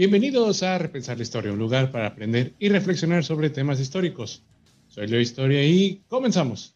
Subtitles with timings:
[0.00, 4.42] Bienvenidos a Repensar la Historia, un lugar para aprender y reflexionar sobre temas históricos.
[4.88, 6.74] Soy Leo Historia y comenzamos.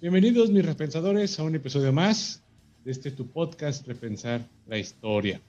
[0.00, 2.42] Bienvenidos mis repensadores a un episodio más
[2.86, 5.42] de este tu podcast Repensar la Historia.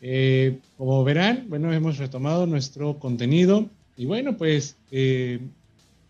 [0.00, 5.40] Eh, como verán, bueno, hemos retomado nuestro contenido y bueno, pues, eh,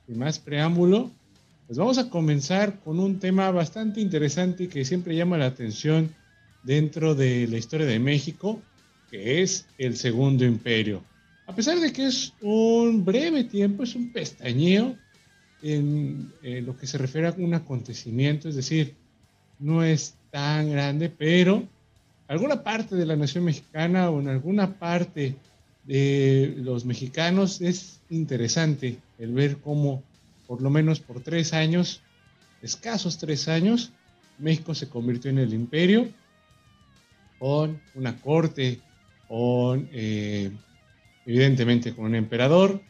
[0.06, 1.10] sin más preámbulo,
[1.66, 6.14] pues vamos a comenzar con un tema bastante interesante que siempre llama la atención
[6.62, 8.60] dentro de la historia de México,
[9.10, 11.02] que es el Segundo Imperio.
[11.46, 14.96] A pesar de que es un breve tiempo, es un pestañeo
[15.62, 16.32] en
[16.64, 18.94] lo que se refiere a un acontecimiento, es decir,
[19.58, 21.68] no es tan grande, pero
[22.26, 25.36] alguna parte de la nación mexicana o en alguna parte
[25.84, 30.02] de los mexicanos es interesante el ver cómo
[30.46, 32.02] por lo menos por tres años,
[32.62, 33.92] escasos tres años,
[34.38, 36.08] México se convirtió en el imperio
[37.38, 38.80] con una corte,
[39.28, 40.50] con eh,
[41.26, 42.80] evidentemente con un emperador,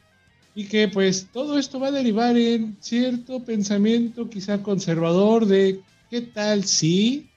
[0.54, 6.20] y que pues todo esto va a derivar en cierto pensamiento quizá conservador de qué
[6.20, 7.28] tal si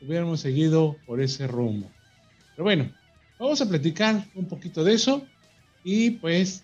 [0.00, 1.90] hubiéramos seguido por ese rumbo.
[2.56, 2.90] Pero bueno,
[3.40, 5.26] vamos a platicar un poquito de eso
[5.82, 6.62] y pues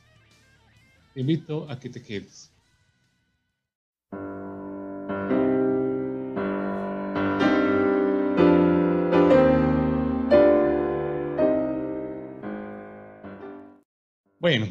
[1.14, 2.52] te invito a que te quedes.
[14.38, 14.66] Bueno,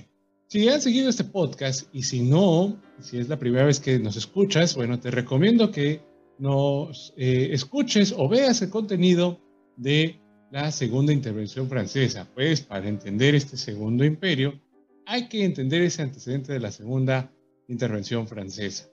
[0.48, 4.16] si han seguido este podcast y si no, si es la primera vez que nos
[4.16, 6.02] escuchas, bueno, te recomiendo que
[6.38, 9.42] nos eh, escuches o veas el contenido
[9.76, 12.28] de la segunda intervención francesa.
[12.34, 14.60] Pues para entender este segundo imperio
[15.06, 17.32] hay que entender ese antecedente de la segunda
[17.68, 18.90] intervención francesa.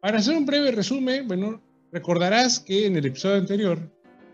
[0.00, 3.78] Para hacer un breve resumen, bueno, recordarás que en el episodio anterior,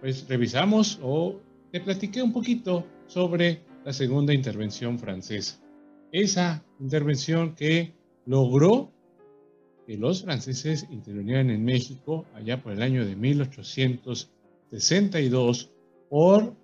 [0.00, 1.40] pues revisamos o
[1.70, 5.60] te platiqué un poquito sobre la segunda intervención francesa.
[6.10, 7.92] Esa intervención que
[8.24, 8.90] logró
[9.86, 15.70] que los franceses intervinieran en México allá por el año de 1862
[16.08, 16.54] por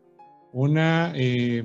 [0.53, 1.65] una eh,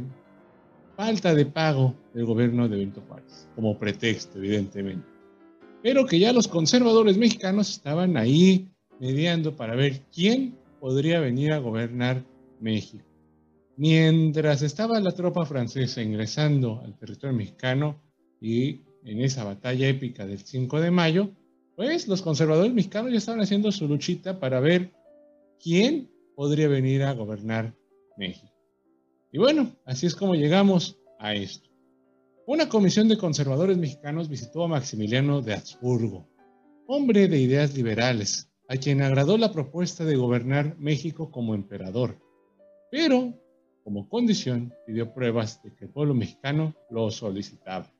[0.97, 5.07] falta de pago del gobierno de Benito Juárez, como pretexto, evidentemente.
[5.81, 8.69] Pero que ya los conservadores mexicanos estaban ahí
[8.99, 12.23] mediando para ver quién podría venir a gobernar
[12.59, 13.05] México.
[13.77, 18.01] Mientras estaba la tropa francesa ingresando al territorio mexicano
[18.41, 21.29] y en esa batalla épica del 5 de mayo,
[21.77, 24.91] pues los conservadores mexicanos ya estaban haciendo su luchita para ver
[25.63, 26.09] quién
[26.39, 27.75] podría venir a gobernar
[28.15, 28.55] México.
[29.29, 31.69] Y bueno, así es como llegamos a esto.
[32.47, 36.29] Una comisión de conservadores mexicanos visitó a Maximiliano de Habsburgo,
[36.87, 42.17] hombre de ideas liberales, a quien agradó la propuesta de gobernar México como emperador,
[42.89, 43.33] pero
[43.83, 47.91] como condición pidió pruebas de que el pueblo mexicano lo solicitaba.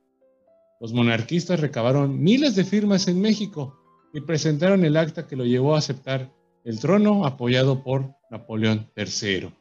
[0.80, 3.78] Los monarquistas recabaron miles de firmas en México
[4.14, 9.54] y presentaron el acta que lo llevó a aceptar el trono apoyado por Napoleón III.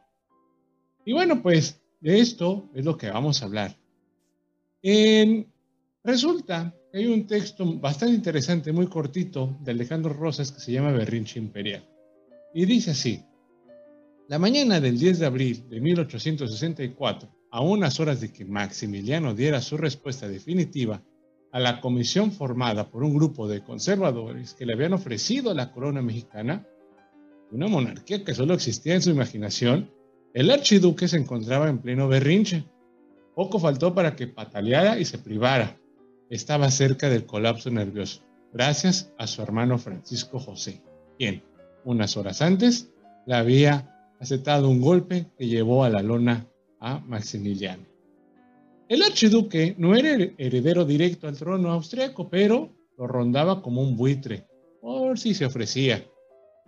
[1.05, 3.77] Y bueno, pues de esto es lo que vamos a hablar.
[6.05, 10.93] resulta que hay un texto bastante interesante, muy cortito, de Alejandro Rosas que se llama
[10.93, 11.87] Berrinche Imperial.
[12.55, 13.23] Y dice así,
[14.29, 19.61] la mañana del 10 de abril de 1864, a unas horas de que Maximiliano diera
[19.61, 21.03] su respuesta definitiva
[21.51, 26.03] a la comisión formada por un grupo de conservadores que le habían ofrecido la corona
[26.03, 26.67] mexicana,
[27.51, 29.91] una monarquía que solo existía en su imaginación,
[30.35, 32.65] el archiduque se encontraba en pleno berrinche.
[33.35, 35.79] Poco faltó para que pataleara y se privara.
[36.31, 38.23] Estaba cerca del colapso nervioso,
[38.53, 40.83] gracias a su hermano Francisco José,
[41.17, 41.43] quien,
[41.85, 42.91] unas horas antes,
[43.27, 46.47] le había aceptado un golpe que llevó a la lona
[46.81, 47.85] a Maximiliano.
[48.89, 54.47] El archiduque no era heredero directo al trono austriaco, pero lo rondaba como un buitre,
[54.81, 56.05] por si se ofrecía.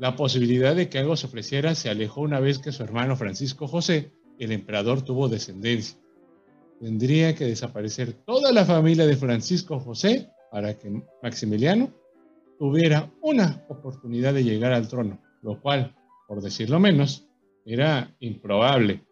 [0.01, 3.69] La posibilidad de que algo se ofreciera se alejó una vez que su hermano Francisco
[3.69, 5.99] José, el emperador, tuvo descendencia.
[6.81, 11.93] Tendría que desaparecer toda la familia de Francisco José para que Maximiliano
[12.59, 15.95] tuviera una oportunidad de llegar al trono, lo cual,
[16.27, 17.29] por decirlo menos,
[17.67, 19.05] era improbable.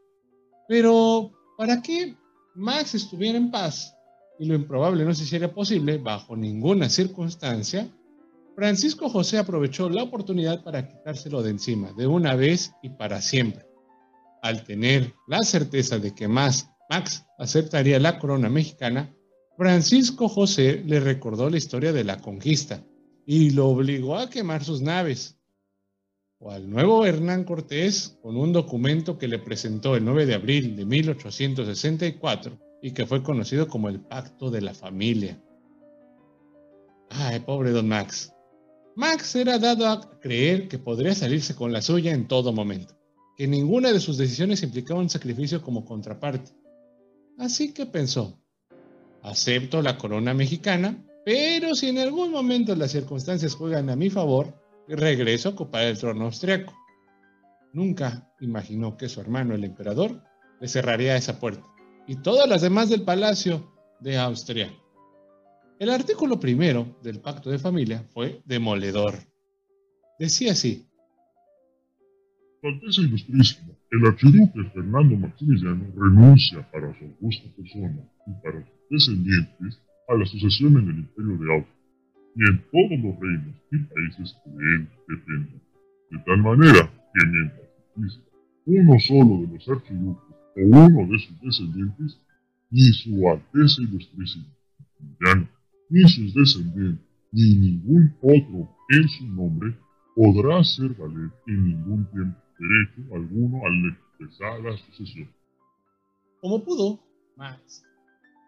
[0.69, 2.17] Pero, ¿para qué
[2.55, 3.94] Max estuviera en paz
[4.38, 7.91] y lo improbable no se hiciera posible bajo ninguna circunstancia,
[8.58, 13.64] Francisco José aprovechó la oportunidad para quitárselo de encima de una vez y para siempre.
[14.43, 19.14] Al tener la certeza de que Max, Max aceptaría la corona mexicana,
[19.56, 22.82] Francisco José le recordó la historia de la conquista
[23.25, 25.38] y lo obligó a quemar sus naves.
[26.40, 30.75] O al nuevo Hernán Cortés con un documento que le presentó el 9 de abril
[30.75, 35.40] de 1864 y que fue conocido como el Pacto de la Familia.
[37.10, 38.34] Ay, pobre don Max.
[38.99, 42.99] Max era dado a creer que podría salirse con la suya en todo momento,
[43.37, 46.50] que ninguna de sus decisiones implicaba un sacrificio como contraparte.
[47.39, 48.43] Así que pensó,
[49.23, 54.53] Acepto la corona mexicana, pero si en algún momento las circunstancias juegan a mi favor,
[54.89, 56.75] regreso a ocupar el trono austriaco.
[57.73, 60.25] Nunca imaginó que su hermano, el emperador,
[60.61, 61.62] le cerraría esa puerta,
[62.09, 64.73] y todas las demás del palacio de Austria.
[65.79, 69.15] El artículo primero del pacto de familia fue demoledor.
[70.19, 70.85] Decía así.
[72.65, 80.15] Alteza Ilustrísima, el archiduque Fernando Maximiliano renuncia para su augusta persona y para descendientes a
[80.15, 81.79] la sucesión en el imperio de Austria
[82.35, 85.63] y en todos los reinos y países que de él dependen,
[86.11, 88.29] de tal manera que mientras exista
[88.67, 92.19] uno solo de los archiduques o uno de sus descendientes,
[92.71, 94.47] ni su Alteza Ilustrísima,
[95.90, 99.76] ni sus descendientes, ni ningún otro en su nombre
[100.14, 105.31] podrá ser valer en ningún tiempo derecho alguno al expresar la sucesión.
[106.40, 107.00] Como pudo,
[107.37, 107.85] Max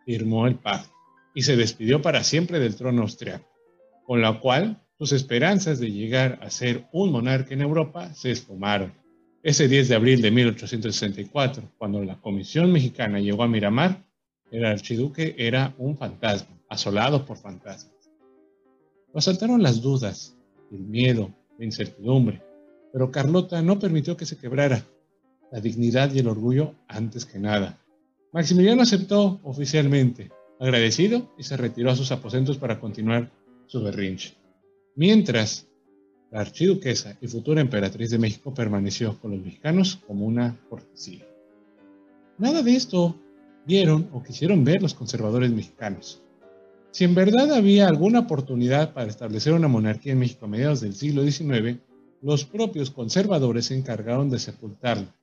[0.05, 0.93] firmó el pacto
[1.35, 3.47] y se despidió para siempre del trono austriaco,
[4.05, 8.93] con la cual sus esperanzas de llegar a ser un monarca en Europa se esfumaron.
[9.43, 14.05] Ese 10 de abril de 1864, cuando la Comisión Mexicana llegó a Miramar,
[14.51, 18.11] el archiduque era un fantasma, asolado por fantasmas.
[19.13, 20.37] Lo asaltaron las dudas,
[20.71, 22.43] el miedo, la incertidumbre,
[22.93, 24.87] pero Carlota no permitió que se quebrara.
[25.53, 27.79] La dignidad y el orgullo antes que nada.
[28.33, 30.31] Maximiliano aceptó oficialmente,
[30.61, 33.33] agradecido, y se retiró a sus aposentos para continuar
[33.67, 34.37] su berrinche.
[34.95, 35.67] Mientras,
[36.31, 41.27] la archiduquesa y futura emperatriz de México permaneció con los mexicanos como una cortesía.
[42.39, 43.17] Nada de esto
[43.67, 46.23] vieron o quisieron ver los conservadores mexicanos.
[46.93, 50.95] Si en verdad había alguna oportunidad para establecer una monarquía en México a mediados del
[50.95, 51.79] siglo XIX,
[52.21, 55.15] los propios conservadores se encargaron de sepultarla,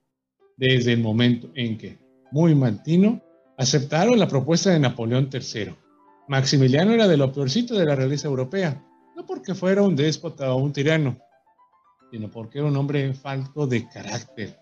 [0.56, 1.98] desde el momento en que,
[2.32, 3.22] muy mantino,
[3.58, 5.74] aceptaron la propuesta de Napoleón III.
[6.28, 8.82] Maximiliano era de lo peorcito de la realeza europea,
[9.14, 11.18] no porque fuera un déspota o un tirano,
[12.10, 14.58] sino porque era un hombre falto de carácter,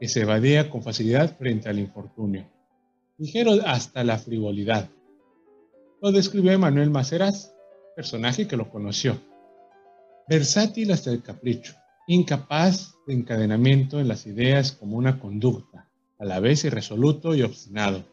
[0.00, 2.46] que se evadía con facilidad frente al infortunio,
[3.18, 4.88] ligero hasta la frivolidad.
[6.04, 7.54] Lo describió Emmanuel Maceras,
[7.96, 9.18] personaje que lo conoció.
[10.28, 16.40] Versátil hasta el capricho, incapaz de encadenamiento en las ideas como una conducta, a la
[16.40, 18.04] vez irresoluto y obstinado,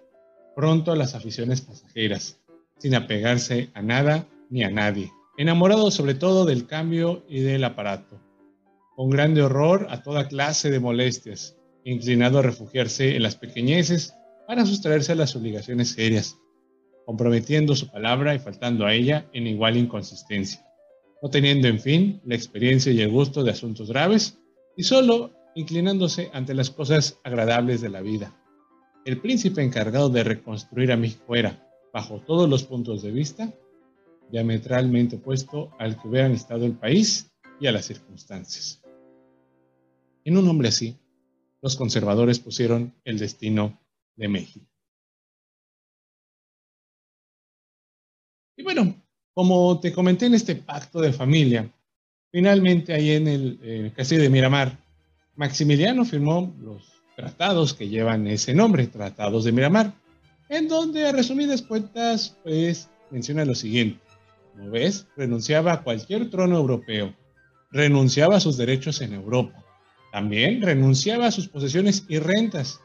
[0.55, 2.39] pronto a las aficiones pasajeras,
[2.77, 8.21] sin apegarse a nada ni a nadie, enamorado sobre todo del cambio y del aparato,
[8.95, 14.15] con grande horror a toda clase de molestias, inclinado a refugiarse en las pequeñeces
[14.47, 16.37] para sustraerse a las obligaciones serias,
[17.05, 20.65] comprometiendo su palabra y faltando a ella en igual inconsistencia,
[21.21, 24.39] no teniendo en fin la experiencia y el gusto de asuntos graves
[24.77, 28.37] y solo inclinándose ante las cosas agradables de la vida.
[29.05, 33.53] El príncipe encargado de reconstruir a México era, bajo todos los puntos de vista,
[34.31, 38.81] diametralmente opuesto al que hubieran estado el país y a las circunstancias.
[40.23, 40.97] En un hombre así,
[41.61, 43.79] los conservadores pusieron el destino
[44.15, 44.70] de México.
[48.61, 48.95] Y bueno,
[49.33, 51.67] como te comenté en este pacto de familia,
[52.31, 54.77] finalmente ahí en el, de Miramar,
[55.35, 56.83] Maximiliano firmó los
[57.15, 59.95] tratados que llevan ese nombre, Tratados de Miramar,
[60.47, 63.99] en donde a resumidas cuentas, pues menciona lo siguiente.
[64.51, 67.15] Como ves, renunciaba a cualquier trono europeo,
[67.71, 69.65] renunciaba a sus derechos en Europa,
[70.11, 72.79] también renunciaba a sus posesiones y rentas.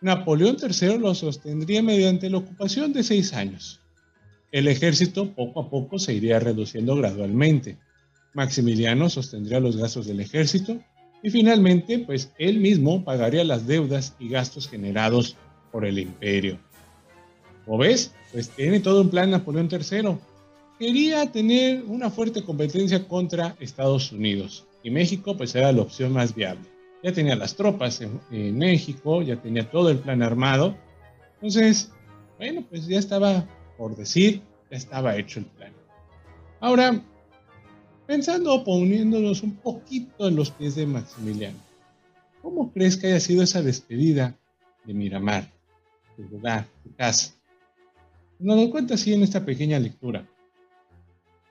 [0.00, 3.81] Napoleón III lo sostendría mediante la ocupación de seis años.
[4.52, 7.78] El ejército poco a poco se iría reduciendo gradualmente.
[8.34, 10.78] Maximiliano sostendría los gastos del ejército
[11.22, 15.36] y finalmente, pues él mismo pagaría las deudas y gastos generados
[15.70, 16.58] por el imperio.
[17.64, 20.18] Como ves, pues tiene todo un plan Napoleón III.
[20.78, 26.34] Quería tener una fuerte competencia contra Estados Unidos y México pues era la opción más
[26.34, 26.68] viable.
[27.02, 30.76] Ya tenía las tropas en México, ya tenía todo el plan armado.
[31.34, 31.90] Entonces,
[32.38, 35.72] bueno, pues ya estaba, por decir, ya estaba hecho el plan.
[36.60, 37.02] Ahora,
[38.06, 41.58] Pensando, poniéndonos un poquito en los pies de Maximiliano,
[42.42, 44.36] ¿cómo crees que haya sido esa despedida
[44.84, 45.50] de Miramar,
[46.16, 47.32] tu lugar, tu casa?
[48.38, 50.28] Nos lo cuenta así en esta pequeña lectura.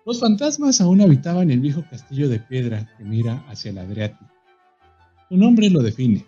[0.06, 4.30] Los fantasmas aún habitaban el viejo castillo de piedra que mira hacia el Adriático.
[5.30, 6.26] Su nombre lo define.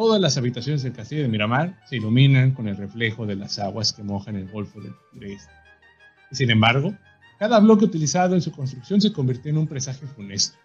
[0.00, 3.92] Todas las habitaciones del castillo de Miramar se iluminan con el reflejo de las aguas
[3.92, 5.52] que mojan el Golfo del Este.
[6.32, 6.94] Sin embargo,
[7.38, 10.56] cada bloque utilizado en su construcción se convirtió en un presagio funesto.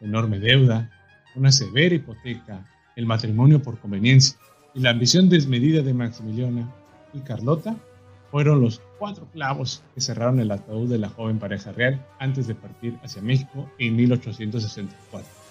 [0.00, 0.88] enorme deuda,
[1.34, 4.38] una severa hipoteca, el matrimonio por conveniencia
[4.76, 6.72] y la ambición desmedida de Maximiliano
[7.14, 7.74] y Carlota
[8.30, 12.54] fueron los cuatro clavos que cerraron el ataúd de la joven pareja real antes de
[12.54, 15.45] partir hacia México en 1864.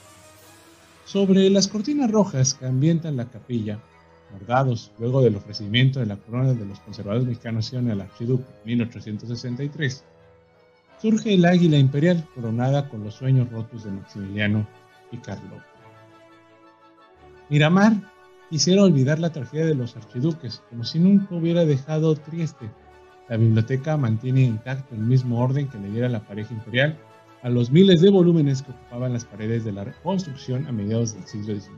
[1.05, 3.79] Sobre las cortinas rojas que ambientan la capilla,
[4.31, 10.03] bordados luego del ofrecimiento de la corona de los conservadores mexicanos al archiduque en 1863,
[10.99, 14.67] surge el águila imperial coronada con los sueños rotos de Maximiliano
[15.11, 15.63] y Carlota.
[17.49, 17.93] Miramar
[18.49, 22.67] quisiera olvidar la tragedia de los archiduques, como si nunca hubiera dejado Trieste.
[23.29, 26.97] La biblioteca mantiene intacto el mismo orden que le diera la pareja imperial
[27.45, 31.27] a los miles de volúmenes que ocupaban las paredes de la reconstrucción a mediados del
[31.27, 31.75] siglo XIX.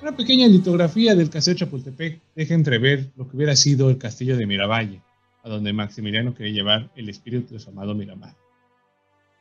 [0.00, 4.46] Una pequeña litografía del Castillo Chapultepec deja entrever lo que hubiera sido el castillo de
[4.46, 5.02] Miravalle,
[5.42, 8.36] a donde Maximiliano quería llevar el espíritu de su amado Miramar.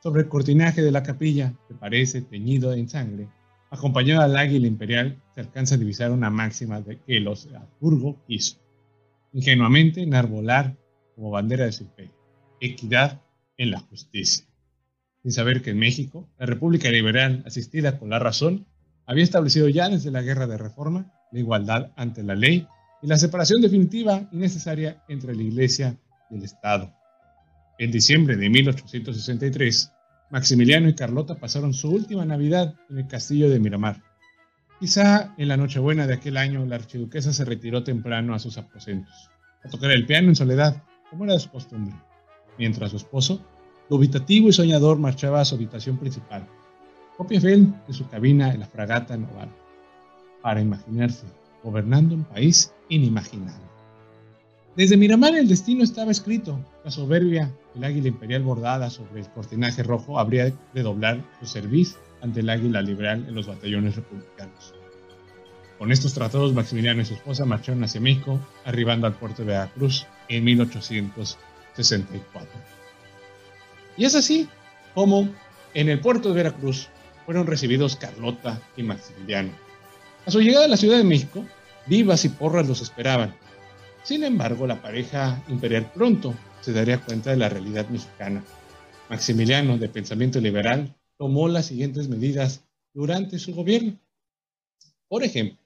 [0.02, 3.28] Sobre el cortinaje de la capilla, que parece teñido en sangre,
[3.70, 8.58] acompañado al águila imperial, se alcanza a divisar una máxima de que los Habsburgo hizo,
[9.32, 10.76] ingenuamente enarbolar
[11.16, 12.16] como bandera de su imperio,
[12.60, 13.22] equidad
[13.58, 14.48] en la justicia.
[15.24, 18.68] Sin saber que en México, la República Liberal, asistida con la razón,
[19.06, 22.68] había establecido ya desde la Guerra de Reforma la igualdad ante la ley
[23.02, 25.98] y la separación definitiva y necesaria entre la Iglesia
[26.30, 26.94] y el Estado.
[27.80, 29.92] En diciembre de 1863,
[30.30, 34.02] Maximiliano y Carlota pasaron su última Navidad en el castillo de Miramar.
[34.80, 39.30] Quizá en la Nochebuena de aquel año la archiduquesa se retiró temprano a sus aposentos,
[39.64, 41.96] a tocar el piano en soledad, como era su costumbre,
[42.58, 43.46] mientras su esposo,
[43.90, 46.48] dubitativo y soñador, marchaba a su habitación principal,
[47.18, 49.50] copia fiel de su cabina en la fragata naval,
[50.42, 51.26] para imaginarse
[51.64, 53.74] gobernando un país inimaginable.
[54.76, 56.60] Desde Miramar el destino estaba escrito.
[56.84, 61.96] La soberbia, el águila imperial bordada sobre el cortinaje rojo, habría de doblar su cerviz
[62.22, 64.74] ante el águila liberal en los batallones republicanos.
[65.78, 70.08] Con estos tratados, Maximiliano y su esposa marcharon hacia México, arribando al puerto de Veracruz
[70.28, 72.50] en 1864.
[73.98, 74.48] Y es así
[74.94, 75.30] como
[75.74, 76.90] en el puerto de Veracruz
[77.26, 79.52] fueron recibidos Carlota y Maximiliano.
[80.26, 81.46] A su llegada a la Ciudad de México,
[81.88, 83.36] vivas y porras los esperaban,
[84.04, 88.44] sin embargo, la pareja imperial pronto se daría cuenta de la realidad mexicana.
[89.10, 93.98] Maximiliano, de pensamiento liberal, tomó las siguientes medidas durante su gobierno.
[95.08, 95.58] Por ejemplo,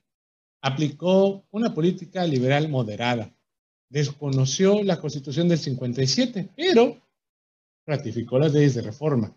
[0.61, 3.33] aplicó una política liberal moderada,
[3.89, 7.01] desconoció la constitución del 57, pero
[7.87, 9.35] ratificó las leyes de reforma.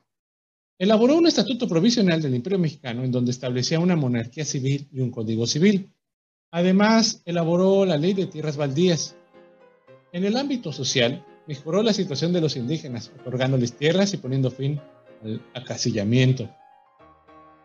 [0.77, 5.11] Elaboró un estatuto provisional del Imperio Mexicano en donde establecía una monarquía civil y un
[5.11, 5.93] código civil.
[6.51, 9.17] Además, elaboró la ley de tierras baldías.
[10.13, 14.81] En el ámbito social, mejoró la situación de los indígenas, otorgándoles tierras y poniendo fin
[15.23, 16.51] al acasillamiento.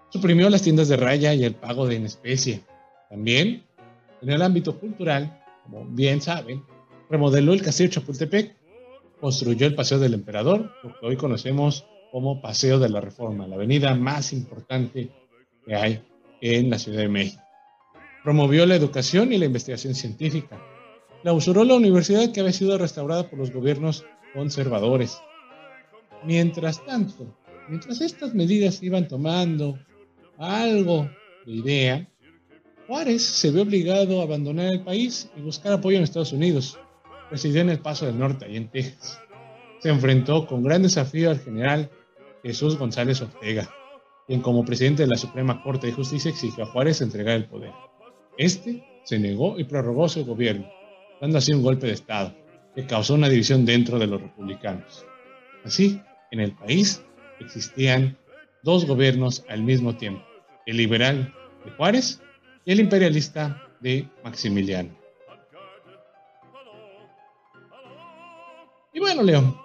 [0.10, 2.62] Suprimió las tiendas de raya y el pago de en especie.
[3.10, 3.64] También,
[4.22, 6.64] en el ámbito cultural, como bien saben,
[7.10, 8.56] remodeló el castillo Chapultepec,
[9.20, 13.56] construyó el Paseo del Emperador, lo que hoy conocemos como Paseo de la Reforma, la
[13.56, 15.12] avenida más importante
[15.66, 16.02] que hay
[16.42, 17.42] en la Ciudad de México.
[18.24, 20.60] Promovió la educación y la investigación científica.
[21.22, 25.20] Clausuró la universidad que había sido restaurada por los gobiernos conservadores.
[26.24, 27.36] Mientras tanto,
[27.68, 29.78] mientras estas medidas iban tomando
[30.38, 31.10] algo
[31.46, 32.10] de idea,
[32.88, 36.78] Juárez se vio obligado a abandonar el país y buscar apoyo en Estados Unidos.
[37.32, 39.20] Residió en el Paso del Norte, y en Texas.
[39.80, 41.90] Se enfrentó con gran desafío al general
[42.44, 43.70] Jesús González Ortega,
[44.28, 47.72] quien como presidente de la Suprema Corte de Justicia exigió a Juárez entregar el poder.
[48.38, 50.70] Este se negó y prorrogó su gobierno,
[51.22, 52.36] dando así un golpe de Estado
[52.76, 55.06] que causó una división dentro de los republicanos.
[55.64, 56.02] Así,
[56.32, 57.02] en el país
[57.40, 58.18] existían
[58.64, 60.24] dos gobiernos al mismo tiempo,
[60.66, 62.22] el liberal de Juárez
[62.66, 65.05] y el imperialista de Maximiliano.
[68.96, 69.58] Y bueno, León,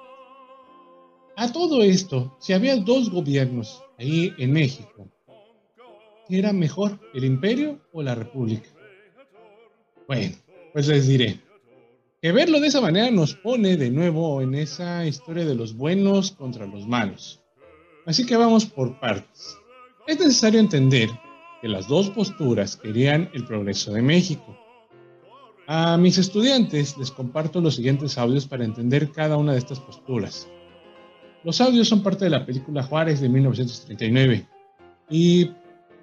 [1.37, 5.09] a todo esto, si había dos gobiernos ahí en México,
[6.29, 8.69] era mejor, el imperio o la república?
[10.09, 10.35] Bueno,
[10.73, 11.39] pues les diré
[12.21, 16.33] que verlo de esa manera nos pone de nuevo en esa historia de los buenos
[16.33, 17.41] contra los malos.
[18.07, 19.57] Así que vamos por partes.
[20.09, 21.09] Es necesario entender
[21.63, 24.59] que las dos posturas querían el progreso de México.
[25.73, 30.49] A mis estudiantes les comparto los siguientes audios para entender cada una de estas posturas.
[31.45, 34.49] Los audios son parte de la película Juárez de 1939
[35.09, 35.53] y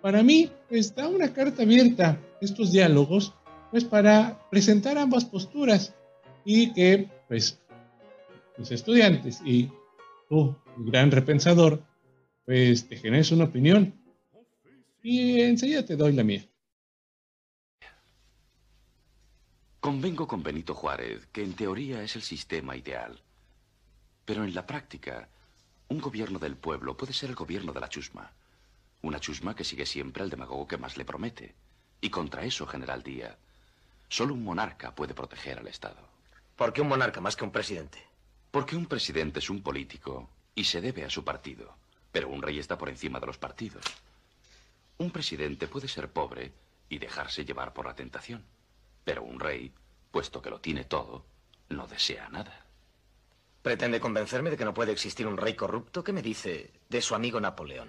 [0.01, 3.33] para mí pues da una carta abierta estos diálogos
[3.69, 5.93] pues para presentar ambas posturas
[6.45, 7.59] y que pues
[8.57, 9.69] mis estudiantes y
[10.29, 11.83] tú, gran repensador,
[12.45, 13.93] pues te generes una opinión
[15.03, 16.47] y enseguida te doy la mía.
[19.87, 23.21] Convengo con Benito Juárez que en teoría es el sistema ideal.
[24.25, 25.29] Pero en la práctica,
[25.87, 28.33] un gobierno del pueblo puede ser el gobierno de la chusma.
[29.01, 31.55] Una chusma que sigue siempre al demagogo que más le promete.
[32.01, 33.37] Y contra eso, General Díaz,
[34.09, 36.05] solo un monarca puede proteger al Estado.
[36.57, 38.05] ¿Por qué un monarca más que un presidente?
[38.51, 41.77] Porque un presidente es un político y se debe a su partido.
[42.11, 43.85] Pero un rey está por encima de los partidos.
[44.97, 46.51] Un presidente puede ser pobre
[46.89, 48.43] y dejarse llevar por la tentación.
[49.07, 49.71] Pero un rey,
[50.11, 51.25] puesto que lo tiene todo,
[51.69, 52.65] no desea nada.
[53.61, 56.03] ¿Pretende convencerme de que no puede existir un rey corrupto?
[56.03, 57.87] ¿Qué me dice de su amigo Napoleón?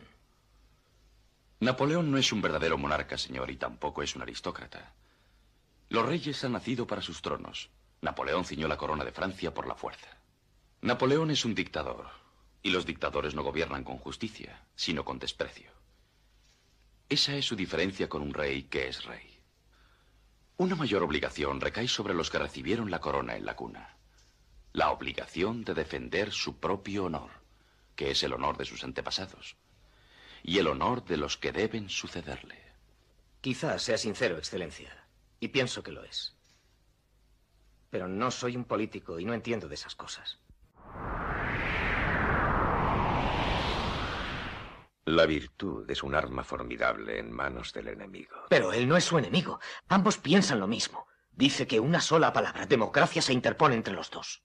[1.58, 4.94] Napoleón no es un verdadero monarca, señor, y tampoco es un aristócrata.
[5.88, 7.68] Los reyes han nacido para sus tronos.
[8.00, 10.16] Napoleón ciñó la corona de Francia por la fuerza.
[10.82, 12.06] Napoleón es un dictador,
[12.62, 15.72] y los dictadores no gobiernan con justicia, sino con desprecio.
[17.08, 19.37] Esa es su diferencia con un rey que es rey.
[20.58, 23.96] Una mayor obligación recae sobre los que recibieron la corona en la cuna.
[24.72, 27.30] La obligación de defender su propio honor,
[27.94, 29.56] que es el honor de sus antepasados,
[30.42, 32.60] y el honor de los que deben sucederle.
[33.40, 35.06] Quizás sea sincero, Excelencia,
[35.38, 36.34] y pienso que lo es.
[37.90, 40.40] Pero no soy un político y no entiendo de esas cosas.
[45.08, 48.44] La virtud es un arma formidable en manos del enemigo.
[48.50, 49.58] Pero él no es su enemigo.
[49.88, 51.06] Ambos piensan lo mismo.
[51.32, 54.44] Dice que una sola palabra, democracia, se interpone entre los dos.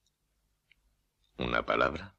[1.36, 2.16] ¿Una palabra?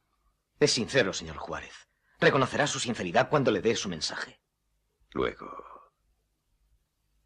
[0.60, 1.90] Es sincero, señor Juárez.
[2.20, 4.40] Reconocerá su sinceridad cuando le dé su mensaje.
[5.10, 5.92] Luego,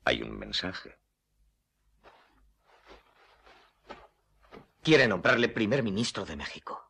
[0.06, 1.02] hay un mensaje.
[4.82, 6.89] Quiere nombrarle primer ministro de México.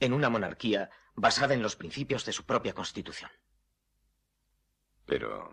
[0.00, 3.30] En una monarquía basada en los principios de su propia constitución.
[5.06, 5.52] Pero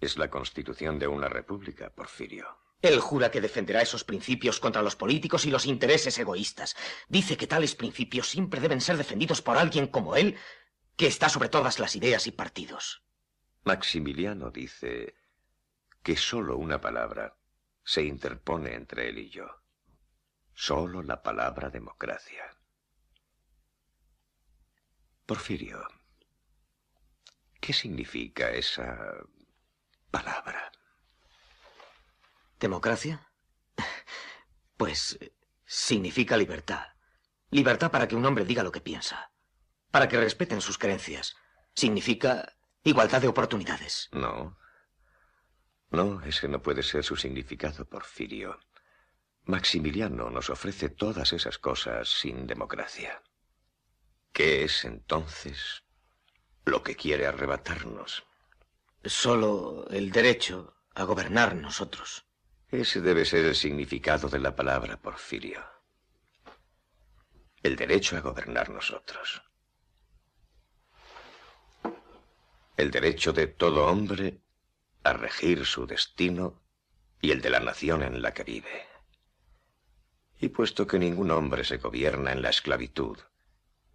[0.00, 2.58] es la constitución de una república, Porfirio.
[2.80, 6.76] Él jura que defenderá esos principios contra los políticos y los intereses egoístas.
[7.08, 10.36] Dice que tales principios siempre deben ser defendidos por alguien como él,
[10.96, 13.04] que está sobre todas las ideas y partidos.
[13.62, 15.14] Maximiliano dice
[16.02, 17.36] que solo una palabra
[17.84, 19.46] se interpone entre él y yo.
[20.52, 22.56] Solo la palabra democracia.
[25.32, 25.88] Porfirio,
[27.58, 28.98] ¿qué significa esa
[30.10, 30.70] palabra?
[32.60, 33.32] ¿Democracia?
[34.76, 35.18] Pues
[35.64, 36.86] significa libertad.
[37.48, 39.32] Libertad para que un hombre diga lo que piensa.
[39.90, 41.34] Para que respeten sus creencias.
[41.74, 42.52] Significa
[42.84, 44.10] igualdad de oportunidades.
[44.12, 44.58] No.
[45.88, 48.60] No, ese no puede ser su significado, Porfirio.
[49.44, 53.22] Maximiliano nos ofrece todas esas cosas sin democracia.
[54.32, 55.84] ¿Qué es entonces
[56.64, 58.24] lo que quiere arrebatarnos?
[59.04, 62.24] Solo el derecho a gobernar nosotros.
[62.70, 65.62] Ese debe ser el significado de la palabra Porfirio.
[67.62, 69.42] El derecho a gobernar nosotros.
[72.78, 74.40] El derecho de todo hombre
[75.04, 76.62] a regir su destino
[77.20, 78.86] y el de la nación en la que vive.
[80.40, 83.18] Y puesto que ningún hombre se gobierna en la esclavitud,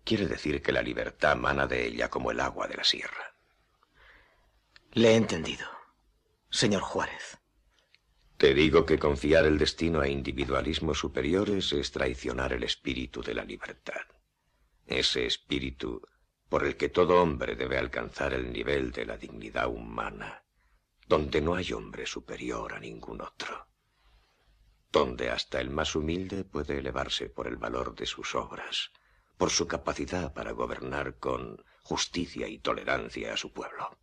[0.08, 3.36] Quiere decir que la libertad mana de ella como el agua de la sierra.
[4.94, 5.68] Le he entendido,
[6.50, 7.38] señor Juárez.
[8.38, 13.44] Te digo que confiar el destino a individualismos superiores es traicionar el espíritu de la
[13.44, 14.00] libertad.
[14.86, 16.02] Ese espíritu
[16.48, 20.46] por el que todo hombre debe alcanzar el nivel de la dignidad humana,
[21.06, 23.68] donde no hay hombre superior a ningún otro,
[24.90, 28.94] donde hasta el más humilde puede elevarse por el valor de sus obras,
[29.38, 33.98] por su capacidad para gobernar con justicia y tolerancia a su pueblo.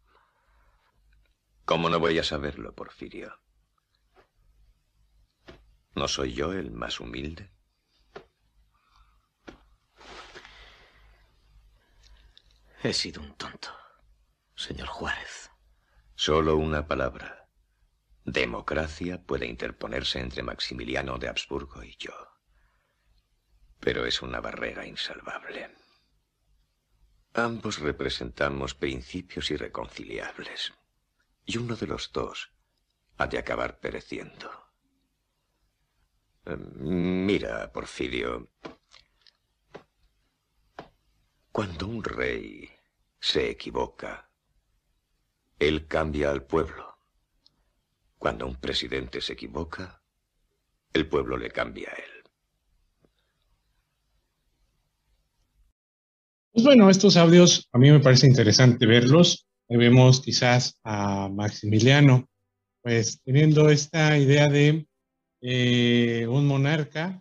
[1.65, 3.39] ¿Cómo no voy a saberlo, Porfirio?
[5.95, 7.51] ¿No soy yo el más humilde?
[12.83, 13.71] He sido un tonto,
[14.55, 15.51] señor Juárez.
[16.15, 17.49] Solo una palabra.
[18.25, 22.34] Democracia puede interponerse entre Maximiliano de Habsburgo y yo
[23.85, 25.71] pero es una barrera insalvable.
[27.35, 30.73] Ambos representamos principios irreconciliables,
[31.45, 32.51] y uno de los dos
[33.19, 34.51] ha de acabar pereciendo.
[36.47, 38.49] Em, mira, Porfirio,
[41.53, 42.71] cuando un rey
[43.21, 44.31] se equivoca,
[45.59, 46.97] él cambia al pueblo.
[48.17, 50.03] Cuando un presidente se equivoca,
[50.95, 52.14] el pueblo le cambia a él.
[56.55, 59.45] Pues bueno, estos audios a mí me parece interesante verlos.
[59.69, 62.29] Ahí vemos quizás a Maximiliano,
[62.81, 64.87] pues teniendo esta idea de
[65.41, 67.21] eh, un monarca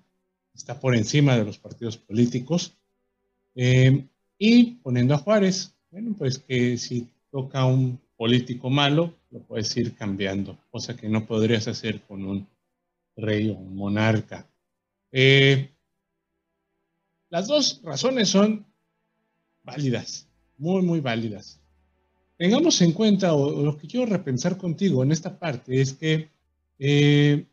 [0.53, 2.77] está por encima de los partidos políticos
[3.55, 9.75] eh, y poniendo a Juárez, bueno, pues que si toca un político malo, lo puedes
[9.75, 12.47] ir cambiando, cosa que no podrías hacer con un
[13.15, 14.47] rey o un monarca.
[15.11, 15.71] Eh,
[17.31, 18.71] las dos razones son
[19.63, 21.59] válidas, muy, muy válidas.
[22.37, 26.29] Tengamos en cuenta, o, lo que quiero repensar contigo en esta parte, es que
[26.79, 27.45] eh,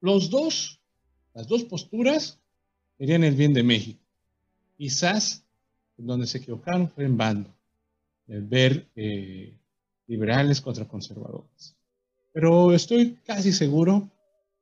[0.00, 0.80] los dos,
[1.34, 2.38] las dos posturas
[2.98, 4.00] querían el bien de México.
[4.76, 5.44] Quizás
[5.96, 7.54] donde se equivocaron fue en bando,
[8.28, 9.56] el ver eh,
[10.06, 11.74] liberales contra conservadores.
[12.32, 14.10] Pero estoy casi seguro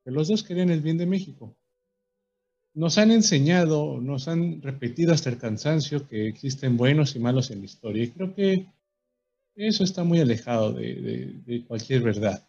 [0.04, 1.56] que los dos querían el bien de México
[2.74, 7.60] nos han enseñado, nos han repetido hasta el cansancio que existen buenos y malos en
[7.60, 8.02] la historia.
[8.02, 8.66] Y creo que
[9.54, 12.48] eso está muy alejado de, cualquier verdad.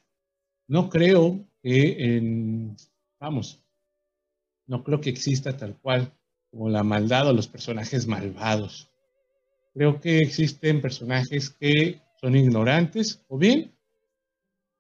[0.67, 2.73] No creo que
[3.19, 3.63] vamos,
[4.65, 6.11] no creo que exista tal cual
[6.49, 8.89] como la maldad o los personajes malvados.
[9.75, 13.71] Creo que existen personajes que son ignorantes o bien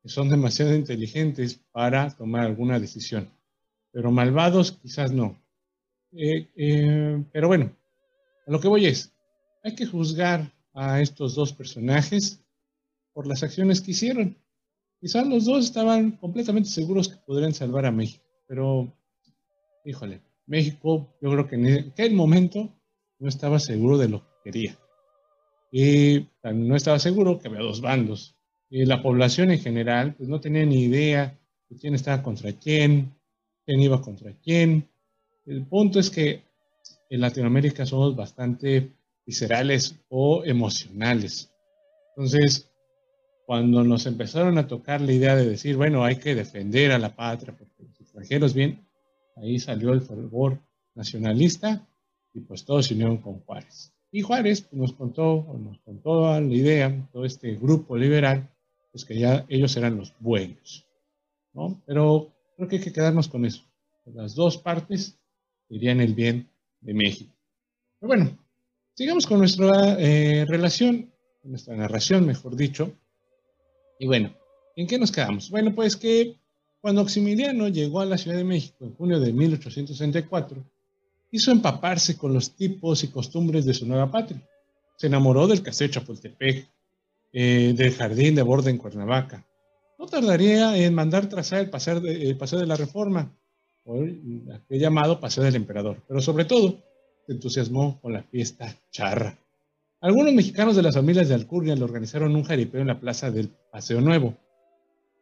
[0.01, 3.29] que son demasiado inteligentes para tomar alguna decisión
[3.95, 5.41] pero malvados quizás no.
[6.11, 7.71] Eh, eh, pero bueno,
[8.45, 9.13] a lo que voy es,
[9.63, 12.43] hay que juzgar a estos dos personajes
[13.13, 14.35] por las acciones que hicieron.
[14.99, 18.93] Quizás los dos estaban completamente seguros que podrían salvar a México, pero,
[19.85, 22.69] híjole, México yo creo que en aquel momento
[23.19, 24.77] no estaba seguro de lo que quería.
[25.71, 28.35] Y no estaba seguro que había dos bandos.
[28.69, 33.14] Y la población en general pues, no tenía ni idea de quién estaba contra quién,
[33.65, 34.87] quién iba contra quién.
[35.45, 36.43] El punto es que
[37.09, 38.91] en Latinoamérica somos bastante
[39.25, 41.51] viscerales o emocionales.
[42.15, 42.69] Entonces,
[43.45, 47.15] cuando nos empezaron a tocar la idea de decir, bueno, hay que defender a la
[47.15, 48.87] patria, porque los extranjeros bien,
[49.35, 50.59] ahí salió el fervor
[50.95, 51.87] nacionalista
[52.33, 53.93] y pues todos se unieron con Juárez.
[54.11, 58.49] Y Juárez nos contó, nos contó la idea, todo este grupo liberal,
[58.91, 60.87] pues que ya ellos eran los buenos,
[61.53, 61.81] ¿no?
[61.85, 63.63] Pero Creo que hay que quedarnos con eso.
[64.05, 65.17] Las dos partes
[65.69, 66.49] irían el bien
[66.81, 67.33] de México.
[67.99, 68.37] Pero bueno,
[68.93, 71.11] sigamos con nuestra eh, relación,
[71.43, 72.93] nuestra narración, mejor dicho.
[73.99, 74.33] Y bueno,
[74.75, 75.49] ¿en qué nos quedamos?
[75.49, 76.35] Bueno, pues que
[76.81, 80.63] cuando Maximiliano llegó a la Ciudad de México en junio de 1864,
[81.31, 84.41] hizo empaparse con los tipos y costumbres de su nueva patria.
[84.95, 86.67] Se enamoró del Castillo Chapultepec,
[87.33, 89.45] eh, del Jardín de Borda en Cuernavaca,
[89.97, 93.35] no tardaría en mandar trazar el paseo de, la Reforma,
[93.83, 96.79] o el, llamado Paseo del Emperador, pero sobre todo
[97.25, 99.37] se entusiasmó con la fiesta charra.
[100.01, 103.49] Algunos mexicanos de las familias de Alcurnia le organizaron un jaripeo en la plaza del
[103.71, 104.37] Paseo Nuevo,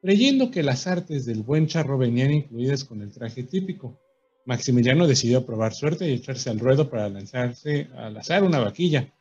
[0.02, 4.00] creyendo que las artes del buen charro venían incluidas con el traje típico.
[4.46, 9.14] Maximiliano decidió probar suerte y echarse al ruedo para lanzarse al azar una vaquilla.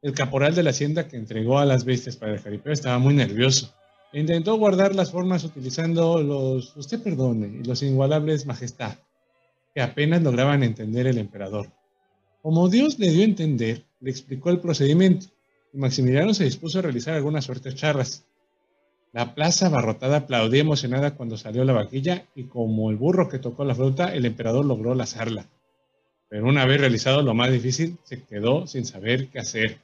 [0.00, 3.14] El caporal de la hacienda que entregó a las bestias para el jaripeo estaba muy
[3.14, 3.74] nervioso
[4.14, 8.98] Intentó guardar las formas utilizando los, usted perdone, los inigualables majestad,
[9.74, 11.72] que apenas lograban entender el emperador.
[12.42, 15.28] Como Dios le dio a entender, le explicó el procedimiento,
[15.72, 18.26] y Maximiliano se dispuso a realizar algunas suertes charras.
[19.14, 23.64] La plaza abarrotada aplaudía emocionada cuando salió la vaquilla, y como el burro que tocó
[23.64, 25.46] la flauta, el emperador logró lazarla.
[26.28, 29.78] Pero una vez realizado lo más difícil, se quedó sin saber qué hacer.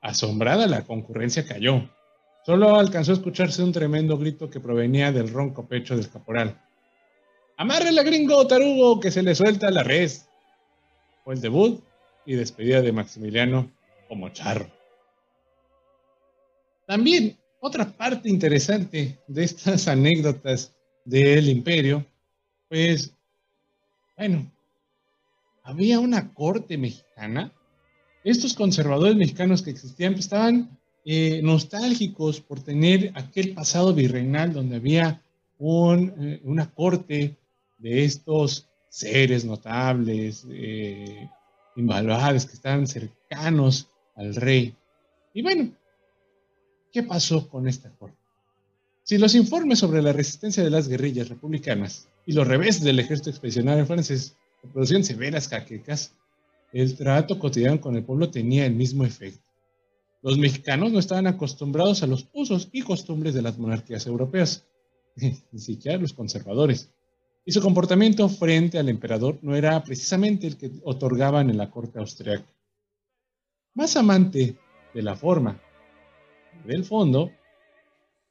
[0.00, 1.88] Asombrada, la concurrencia cayó
[2.48, 6.58] Solo alcanzó a escucharse un tremendo grito que provenía del ronco pecho del caporal.
[7.58, 10.30] ¡Amárrela, gringo, tarugo, que se le suelta la res!
[11.24, 11.84] Fue el debut
[12.24, 13.70] y despedida de Maximiliano
[14.08, 14.66] como charro.
[16.86, 22.06] También otra parte interesante de estas anécdotas del imperio,
[22.70, 23.12] pues,
[24.16, 24.50] bueno,
[25.64, 27.52] había una corte mexicana.
[28.24, 34.76] Estos conservadores mexicanos que existían pues, estaban eh, nostálgicos por tener aquel pasado virreinal donde
[34.76, 35.22] había
[35.60, 37.36] eh, una corte
[37.78, 41.28] de estos seres notables, eh,
[41.76, 44.74] invaluables, que estaban cercanos al rey.
[45.34, 45.72] Y bueno,
[46.92, 48.16] ¿qué pasó con esta corte?
[49.02, 53.30] Si los informes sobre la resistencia de las guerrillas republicanas y los reveses del ejército
[53.30, 54.36] expedicionario francés
[54.72, 56.12] producían severas caquecas,
[56.72, 59.47] el trato cotidiano con el pueblo tenía el mismo efecto.
[60.20, 64.66] Los mexicanos no estaban acostumbrados a los usos y costumbres de las monarquías europeas,
[65.16, 66.90] ni siquiera los conservadores,
[67.44, 71.98] y su comportamiento frente al emperador no era precisamente el que otorgaban en la corte
[71.98, 72.52] austriaca.
[73.74, 74.56] Más amante
[74.92, 75.60] de la forma
[76.66, 77.30] del fondo,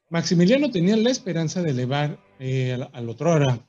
[0.10, 3.68] Maximiliano tenía la esperanza de elevar eh, al, al otrora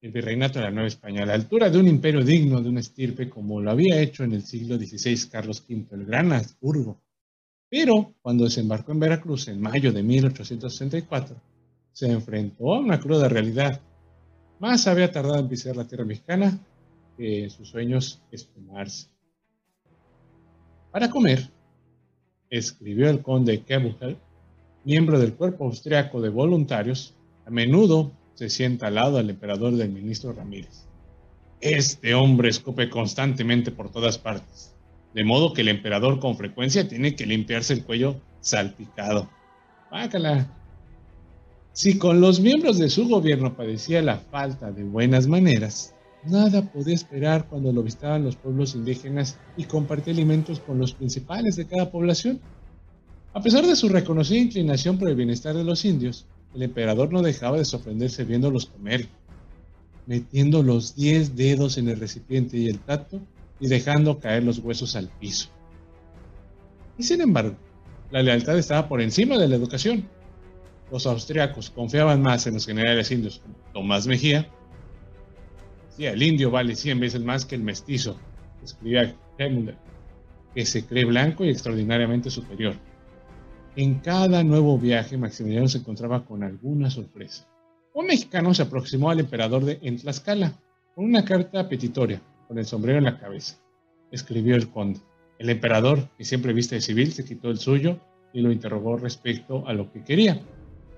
[0.00, 2.80] el virreinato de la Nueva España a la altura de un imperio digno de una
[2.80, 7.00] estirpe como lo había hecho en el siglo XVI Carlos V, el Gran Habsburgo.
[7.70, 11.36] Pero cuando desembarcó en Veracruz en mayo de 1864,
[11.92, 13.80] se enfrentó a una cruda realidad.
[14.58, 16.58] Más había tardado en pisar la tierra mexicana
[17.16, 19.08] que sus sueños esfumarse.
[20.90, 21.50] Para comer,
[22.48, 24.16] escribió el conde Kebuchel,
[24.84, 29.90] miembro del cuerpo austriaco de voluntarios, a menudo se sienta al lado del emperador del
[29.90, 30.86] ministro Ramírez.
[31.60, 34.74] Este hombre escupe constantemente por todas partes,
[35.14, 39.28] de modo que el emperador con frecuencia tiene que limpiarse el cuello salpicado.
[39.90, 40.46] Bácala.
[41.72, 45.94] Si con los miembros de su gobierno padecía la falta de buenas maneras,
[46.24, 51.56] nada podía esperar cuando lo visitaban los pueblos indígenas y compartía alimentos con los principales
[51.56, 52.40] de cada población.
[53.32, 57.22] A pesar de su reconocida inclinación por el bienestar de los indios, el emperador no
[57.22, 59.06] dejaba de sorprenderse viéndolos comer,
[60.06, 63.20] metiendo los diez dedos en el recipiente y el tacto
[63.60, 65.48] y dejando caer los huesos al piso.
[66.96, 67.56] Y sin embargo,
[68.10, 70.08] la lealtad estaba por encima de la educación.
[70.90, 74.48] Los austriacos confiaban más en los generales indios como Tomás Mejía.
[75.90, 78.16] Sí, el indio vale 100 veces más que el mestizo,
[78.62, 79.76] escribía Hemmler,
[80.54, 82.74] que se cree blanco y extraordinariamente superior.
[83.76, 87.46] En cada nuevo viaje, Maximiliano se encontraba con alguna sorpresa.
[87.94, 90.52] Un mexicano se aproximó al emperador de en Tlaxcala
[90.94, 93.58] con una carta petitoria, con el sombrero en la cabeza.
[94.10, 95.00] Escribió el conde.
[95.38, 98.00] El emperador, que siempre viste de civil, se quitó el suyo
[98.32, 100.40] y lo interrogó respecto a lo que quería.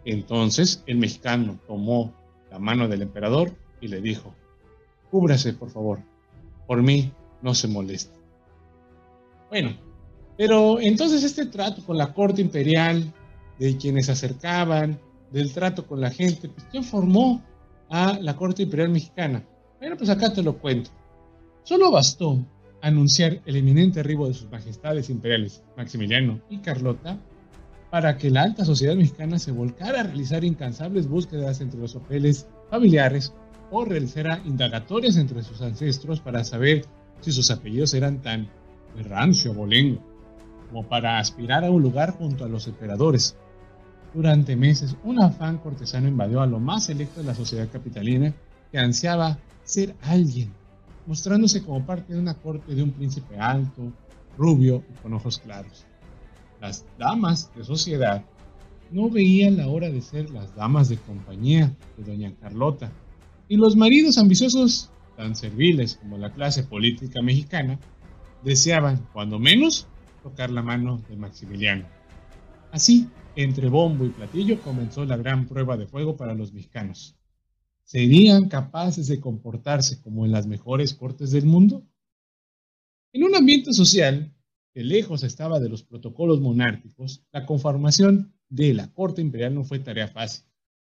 [0.05, 2.15] Entonces el mexicano tomó
[2.51, 4.35] la mano del emperador y le dijo,
[5.11, 5.99] cúbrase, por favor.
[6.67, 8.17] Por mí, no se moleste.
[9.51, 9.77] Bueno,
[10.37, 13.13] pero entonces este trato con la corte imperial,
[13.59, 14.99] de quienes se acercaban,
[15.31, 17.43] del trato con la gente, pues ¿quién formó
[17.91, 19.45] a la corte imperial mexicana?
[19.79, 20.91] Bueno, pues acá te lo cuento.
[21.71, 22.45] Solo bastó
[22.83, 27.17] anunciar el eminente arribo de sus majestades imperiales, Maximiliano y Carlota,
[27.93, 32.49] para que la alta sociedad mexicana se volcara a realizar incansables búsquedas entre los papeles
[32.71, 33.33] familiares
[33.71, 36.87] o realizara indagatorias entre sus ancestros para saber
[37.21, 38.49] si sus apellidos eran tan
[38.97, 40.03] de rancio abolengo
[40.67, 43.37] como para aspirar a un lugar junto a los emperadores.
[44.13, 48.35] Durante meses, un afán cortesano invadió a lo más selecto de la sociedad capitalina
[48.73, 50.53] que ansiaba ser alguien,
[51.11, 53.93] mostrándose como parte de una corte de un príncipe alto,
[54.39, 55.85] rubio y con ojos claros.
[56.61, 58.25] Las damas de sociedad
[58.93, 62.93] no veían la hora de ser las damas de compañía de doña Carlota,
[63.49, 67.81] y los maridos ambiciosos, tan serviles como la clase política mexicana,
[68.45, 69.89] deseaban, cuando menos,
[70.23, 71.87] tocar la mano de Maximiliano.
[72.71, 77.17] Así, entre bombo y platillo comenzó la gran prueba de fuego para los mexicanos.
[77.91, 81.85] ¿Serían capaces de comportarse como en las mejores cortes del mundo?
[83.13, 84.33] En un ambiente social
[84.73, 89.81] que lejos estaba de los protocolos monárquicos, la conformación de la corte imperial no fue
[89.81, 90.45] tarea fácil.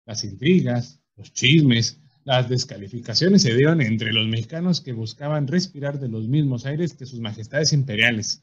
[0.07, 6.09] Las intrigas, los chismes, las descalificaciones se dieron entre los mexicanos que buscaban respirar de
[6.09, 8.43] los mismos aires que sus majestades imperiales.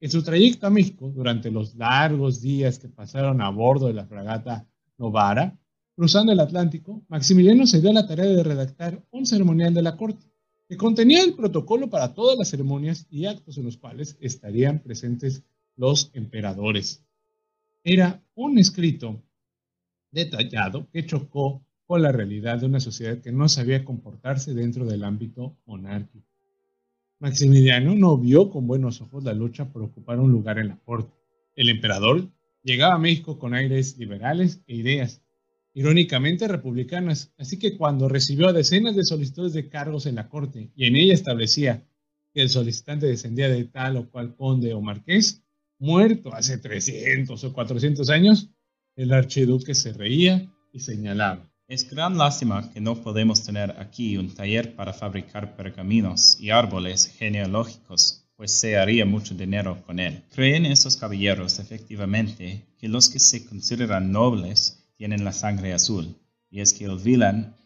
[0.00, 4.06] En su trayecto a México, durante los largos días que pasaron a bordo de la
[4.06, 5.56] fragata Novara,
[5.94, 9.96] cruzando el Atlántico, Maximiliano se dio a la tarea de redactar un ceremonial de la
[9.96, 10.26] corte,
[10.68, 15.44] que contenía el protocolo para todas las ceremonias y actos en los cuales estarían presentes
[15.76, 17.04] los emperadores.
[17.82, 19.22] Era un escrito
[20.10, 25.04] detallado que chocó con la realidad de una sociedad que no sabía comportarse dentro del
[25.04, 26.26] ámbito monárquico.
[27.18, 31.12] Maximiliano no vio con buenos ojos la lucha por ocupar un lugar en la corte.
[31.54, 32.28] El emperador
[32.62, 35.22] llegaba a México con aires liberales e ideas,
[35.74, 40.86] irónicamente republicanas, así que cuando recibió decenas de solicitudes de cargos en la corte y
[40.86, 41.84] en ella establecía
[42.32, 45.42] que el solicitante descendía de tal o cual conde o marqués,
[45.78, 48.50] muerto hace 300 o 400 años,
[48.96, 51.50] el archiduque se reía y señalaba.
[51.66, 57.06] Es gran lástima que no podemos tener aquí un taller para fabricar pergaminos y árboles
[57.18, 60.22] genealógicos, pues se haría mucho dinero con él.
[60.30, 66.16] ¿Creen esos caballeros efectivamente que los que se consideran nobles tienen la sangre azul,
[66.50, 67.56] y es que olvidan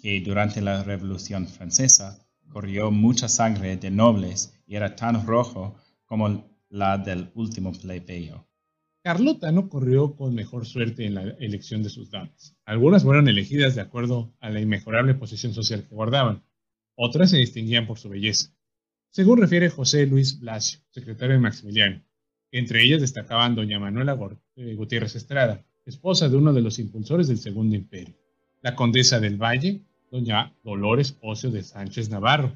[0.00, 6.50] que durante la Revolución Francesa corrió mucha sangre de nobles y era tan rojo como
[6.68, 8.46] la del último plebeyo.
[9.02, 12.56] Carlota no corrió con mejor suerte en la elección de sus damas.
[12.64, 16.44] Algunas fueron elegidas de acuerdo a la inmejorable posición social que guardaban.
[16.96, 18.54] Otras se distinguían por su belleza.
[19.10, 22.02] Según refiere José Luis Blasio, secretario de Maximiliano,
[22.52, 24.18] entre ellas destacaban doña Manuela
[24.56, 28.14] eh, Gutiérrez Estrada, esposa de uno de los impulsores del Segundo Imperio,
[28.62, 32.52] la condesa del Valle, doña Dolores Ocio de Sánchez Navarro.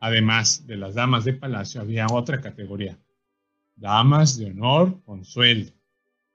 [0.00, 2.98] Además de las damas de palacio, había otra categoría,
[3.76, 5.72] damas de honor con sueldo,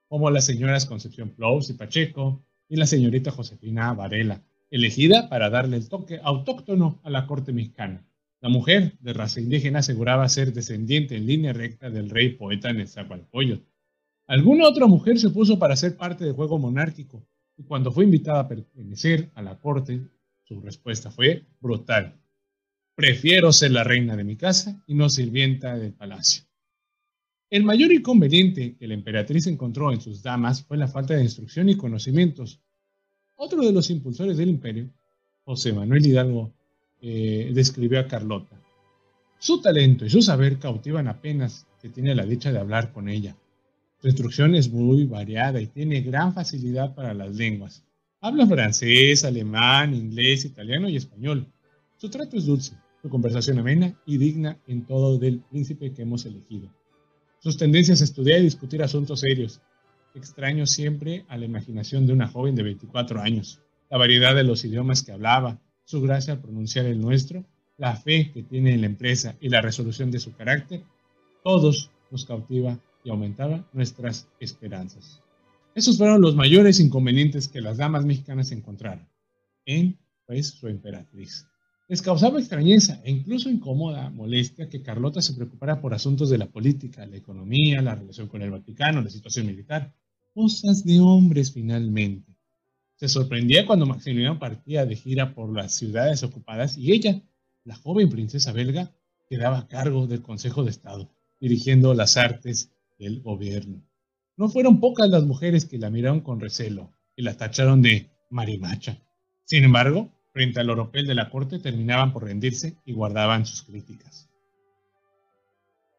[0.08, 5.78] como las señoras Concepción Plous y Pacheco y la señorita Josefina Varela, elegida para darle
[5.78, 8.06] el toque autóctono a la corte mexicana.
[8.42, 13.64] La mujer, de raza indígena, aseguraba ser descendiente en línea recta del rey poeta Nezahualcóyotl.
[14.30, 17.26] Alguna otra mujer se opuso para ser parte del juego monárquico,
[17.58, 20.02] y cuando fue invitada a pertenecer a la corte,
[20.44, 22.16] su respuesta fue brutal.
[22.94, 26.44] Prefiero ser la reina de mi casa y no sirvienta del palacio.
[27.50, 31.68] El mayor inconveniente que la emperatriz encontró en sus damas fue la falta de instrucción
[31.68, 32.62] y conocimientos.
[33.34, 34.92] Otro de los impulsores del imperio,
[35.44, 36.54] José Manuel Hidalgo,
[37.02, 38.62] eh, describió a Carlota.
[39.40, 43.36] Su talento y su saber cautivan apenas que tiene la dicha de hablar con ella.
[44.02, 47.84] Su instrucción es muy variada y tiene gran facilidad para las lenguas.
[48.22, 51.52] Habla francés, alemán, inglés, italiano y español.
[51.98, 56.26] Su trato es dulce, su conversación amena y digna en todo del príncipe que hemos
[56.26, 56.70] elegido.
[57.40, 59.60] Sus tendencias a estudiar y discutir asuntos serios,
[60.16, 63.60] extraños siempre a la imaginación de una joven de 24 años.
[63.90, 67.44] La variedad de los idiomas que hablaba, su gracia al pronunciar el nuestro,
[67.78, 70.84] la fe que tiene en la empresa y la resolución de su carácter,
[71.44, 75.22] todos nos cautiva y aumentaba nuestras esperanzas.
[75.76, 79.08] Esos fueron los mayores inconvenientes que las damas mexicanas encontraron
[79.66, 81.46] en pues, su emperatriz.
[81.88, 86.48] Les causaba extrañeza e incluso incómoda molestia que Carlota se preocupara por asuntos de la
[86.48, 89.94] política, la economía, la relación con el Vaticano, la situación militar.
[90.34, 92.36] Cosas de hombres finalmente.
[92.96, 97.22] Se sorprendía cuando Maximiliano partía de gira por las ciudades ocupadas y ella,
[97.64, 98.92] la joven princesa belga,
[99.30, 101.10] quedaba a cargo del Consejo de Estado,
[101.40, 103.82] dirigiendo las artes del gobierno.
[104.38, 109.02] No fueron pocas las mujeres que la miraron con recelo y la tacharon de marimacha.
[109.46, 114.30] Sin embargo, frente al oropel de la corte terminaban por rendirse y guardaban sus críticas.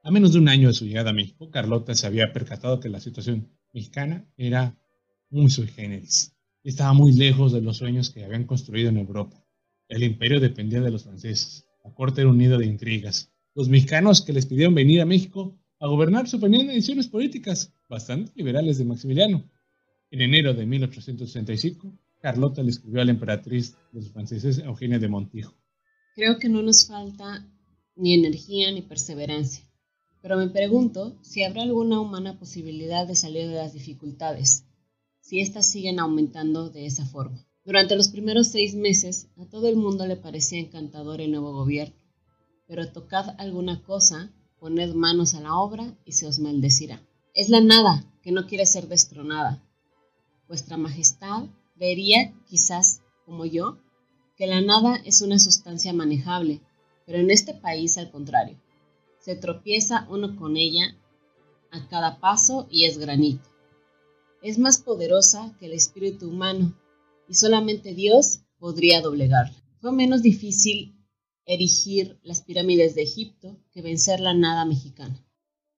[0.03, 2.89] A menos de un año de su llegada a México, Carlota se había percatado que
[2.89, 4.79] la situación mexicana era
[5.31, 6.35] muy sui generis
[6.65, 9.45] estaba muy lejos de los sueños que habían construido en Europa.
[9.89, 13.33] El imperio dependía de los franceses, la corte era un nido de intrigas.
[13.55, 18.77] Los mexicanos que les pidieron venir a México a gobernar suponían decisiones políticas bastante liberales
[18.77, 19.51] de Maximiliano.
[20.11, 21.91] En enero de 1865,
[22.21, 25.55] Carlota le escribió a la emperatriz de los franceses, Eugenia de Montijo.
[26.15, 27.47] Creo que no nos falta
[27.97, 29.65] ni energía ni perseverancia,
[30.21, 34.67] pero me pregunto si habrá alguna humana posibilidad de salir de las dificultades,
[35.21, 37.47] si éstas siguen aumentando de esa forma.
[37.65, 41.95] Durante los primeros seis meses a todo el mundo le parecía encantador el nuevo gobierno,
[42.67, 47.01] pero tocad alguna cosa, poned manos a la obra y se os maldecirá.
[47.35, 49.63] Es la nada que no quiere ser destronada.
[50.47, 51.45] Vuestra Majestad
[51.77, 53.79] vería, quizás, como yo,
[54.37, 56.61] que la nada es una sustancia manejable,
[57.07, 58.61] pero en este país al contrario.
[59.19, 60.97] Se tropieza uno con ella
[61.71, 63.49] a cada paso y es granito.
[64.43, 66.75] Es más poderosa que el espíritu humano
[67.29, 69.57] y solamente Dios podría doblegarla.
[69.81, 70.95] Fue menos difícil
[71.53, 75.25] erigir las pirámides de Egipto que vencer la nada mexicana.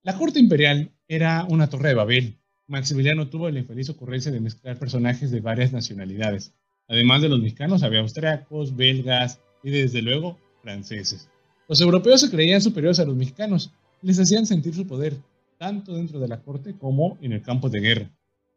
[0.02, 4.78] La corte imperial era una torre de Babel Maximiliano tuvo la infeliz ocurrencia de mezclar
[4.78, 6.54] personajes de varias nacionalidades.
[6.88, 11.28] Además de los mexicanos, había austriacos, belgas y desde luego franceses.
[11.68, 15.16] Los europeos se creían superiores a los mexicanos les hacían sentir su poder,
[15.58, 18.10] tanto dentro de la corte como en el campo de guerra.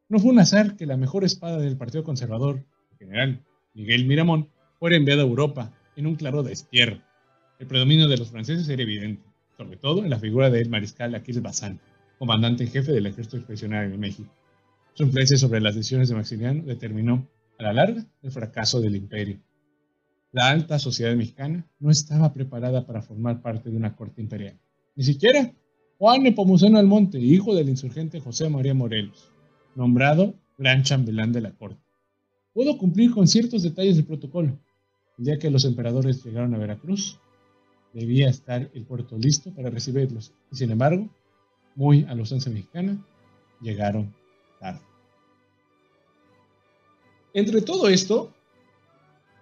[0.08, 4.50] No fue un azar que la mejor espada del Partido Conservador, el general Miguel Miramón,
[4.80, 7.02] fuera enviada a Europa en un claro destierro.
[7.60, 9.24] El predominio de los franceses era evidente,
[9.58, 11.80] sobre todo en la figura del mariscal Aquil Bazán
[12.18, 14.32] comandante en jefe del ejército expedicionario de México.
[14.94, 17.28] Su influencia sobre las decisiones de Maximiliano determinó,
[17.58, 19.40] a la larga, el fracaso del imperio.
[20.32, 24.60] La alta sociedad mexicana no estaba preparada para formar parte de una corte imperial.
[24.96, 25.54] Ni siquiera
[25.98, 29.32] Juan Nepomuceno Almonte, hijo del insurgente José María Morelos,
[29.76, 31.82] nombrado gran chambelán de la corte,
[32.54, 34.58] pudo cumplir con ciertos detalles del protocolo.
[35.18, 37.20] El día que los emperadores llegaron a Veracruz,
[37.96, 41.10] debía estar el puerto listo para recibirlos, y sin embargo,
[41.76, 42.98] muy a los once mexicana,
[43.62, 44.14] llegaron
[44.60, 44.82] tarde.
[47.34, 48.34] Entre todo esto,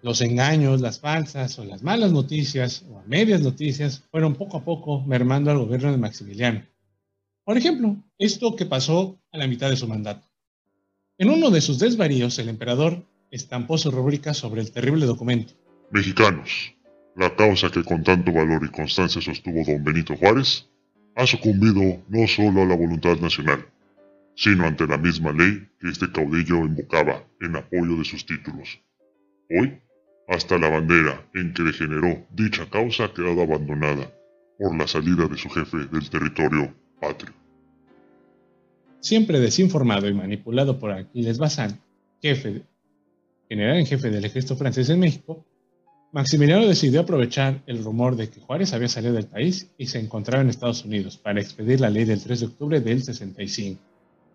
[0.04, 5.02] los engaños, las falsas o las malas noticias o medias noticias fueron poco a poco
[5.02, 6.64] mermando al gobierno de Maximiliano.
[7.44, 10.28] Por ejemplo, esto que pasó a la mitad de su mandato.
[11.18, 15.54] En uno de sus desvaríos, el emperador estampó su rúbrica sobre el terrible documento.
[15.92, 16.74] Mexicanos,
[17.16, 20.68] la causa que con tanto valor y constancia sostuvo don Benito Juárez
[21.16, 23.66] ha sucumbido no solo a la voluntad nacional,
[24.36, 28.82] sino ante la misma ley que este caudillo invocaba en apoyo de sus títulos.
[29.50, 29.80] Hoy,
[30.28, 34.12] hasta la bandera en que degeneró dicha causa ha quedado abandonada
[34.58, 37.34] por la salida de su jefe del territorio patrio.
[39.02, 41.80] Siempre desinformado y manipulado por Aquiles Bazán,
[42.22, 42.64] jefe,
[43.50, 45.46] general en jefe del ejército francés en México,
[46.14, 50.44] Maximiliano decidió aprovechar el rumor de que Juárez había salido del país y se encontraba
[50.44, 53.82] en Estados Unidos para expedir la ley del 3 de octubre del 65,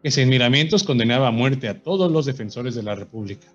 [0.02, 3.46] que sin miramientos condenaba a muerte a todos los defensores de la República.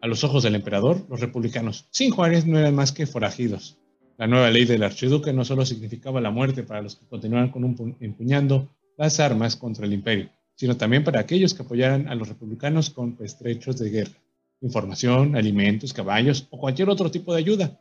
[0.00, 3.76] A los ojos del emperador, los republicanos sin Juárez no eran más que forajidos.
[4.16, 7.94] La nueva ley del archiduque no solo significaba la muerte para los que continuaban con
[8.00, 12.88] empuñando las armas contra el imperio, sino también para aquellos que apoyaran a los republicanos
[12.88, 14.16] con estrechos de guerra
[14.60, 17.80] información, alimentos, caballos o cualquier otro tipo de ayuda.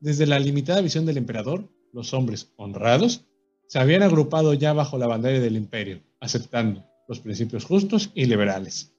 [0.00, 3.24] Desde la limitada visión del emperador, los hombres honrados
[3.66, 8.92] se habían agrupado ya bajo la bandera del imperio, aceptando los principios justos y liberales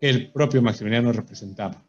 [0.00, 1.82] que el propio Maximiliano representaba.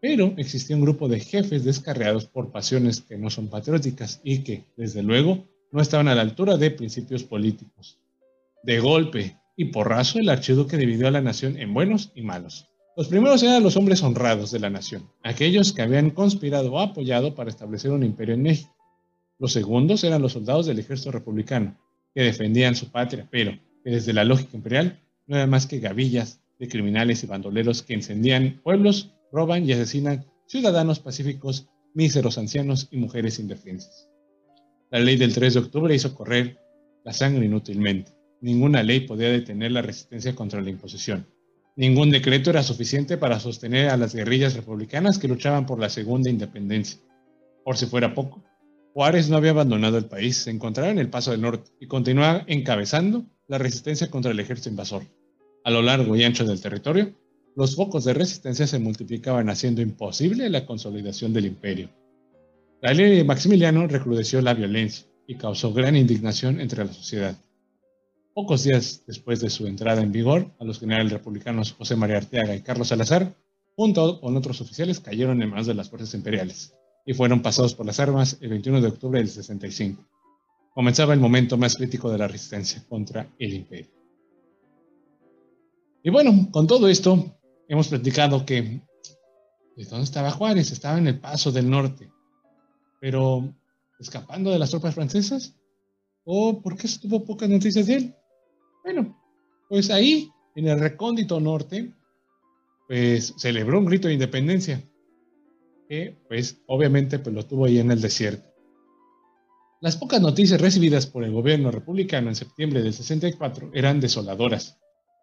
[0.00, 4.64] Pero existía un grupo de jefes descarriados por pasiones que no son patrióticas y que,
[4.76, 7.98] desde luego, no estaban a la altura de principios políticos.
[8.64, 12.71] De golpe y porrazo, el archiduque dividió a la nación en buenos y malos.
[12.94, 17.34] Los primeros eran los hombres honrados de la nación, aquellos que habían conspirado o apoyado
[17.34, 18.76] para establecer un imperio en México.
[19.38, 21.78] Los segundos eran los soldados del ejército republicano,
[22.14, 26.40] que defendían su patria, pero que desde la lógica imperial no eran más que gavillas
[26.58, 32.98] de criminales y bandoleros que encendían pueblos, roban y asesinan ciudadanos pacíficos, míseros ancianos y
[32.98, 34.10] mujeres indefensas.
[34.90, 36.58] La ley del 3 de octubre hizo correr
[37.04, 38.12] la sangre inútilmente.
[38.42, 41.26] Ninguna ley podía detener la resistencia contra la imposición.
[41.74, 46.28] Ningún decreto era suficiente para sostener a las guerrillas republicanas que luchaban por la segunda
[46.28, 47.00] independencia.
[47.64, 48.44] Por si fuera poco,
[48.92, 52.44] Juárez no había abandonado el país, se encontraba en el Paso del Norte y continuaba
[52.46, 55.04] encabezando la resistencia contra el ejército invasor.
[55.64, 57.14] A lo largo y ancho del territorio,
[57.56, 61.88] los focos de resistencia se multiplicaban haciendo imposible la consolidación del imperio.
[62.82, 67.36] La ley de Maximiliano recrudeció la violencia y causó gran indignación entre la sociedad.
[68.34, 72.56] Pocos días después de su entrada en vigor, a los generales republicanos José María Arteaga
[72.56, 73.34] y Carlos Salazar,
[73.76, 76.74] junto con otros oficiales, cayeron en manos de las fuerzas imperiales
[77.04, 80.02] y fueron pasados por las armas el 21 de octubre del 65.
[80.72, 83.90] Comenzaba el momento más crítico de la resistencia contra el imperio.
[86.02, 87.36] Y bueno, con todo esto,
[87.68, 88.80] hemos platicado que
[89.76, 90.72] ¿de dónde estaba Juárez?
[90.72, 92.10] Estaba en el Paso del Norte,
[92.98, 93.54] pero
[94.00, 95.54] escapando de las tropas francesas.
[96.24, 98.14] ¿O por qué se tuvo pocas noticias de él?
[98.84, 99.18] Bueno,
[99.68, 101.92] pues ahí, en el recóndito norte,
[102.88, 104.82] pues celebró un grito de independencia,
[105.88, 108.52] que pues obviamente pues lo tuvo ahí en el desierto.
[109.80, 114.78] Las pocas noticias recibidas por el gobierno republicano en septiembre del 64 eran desoladoras.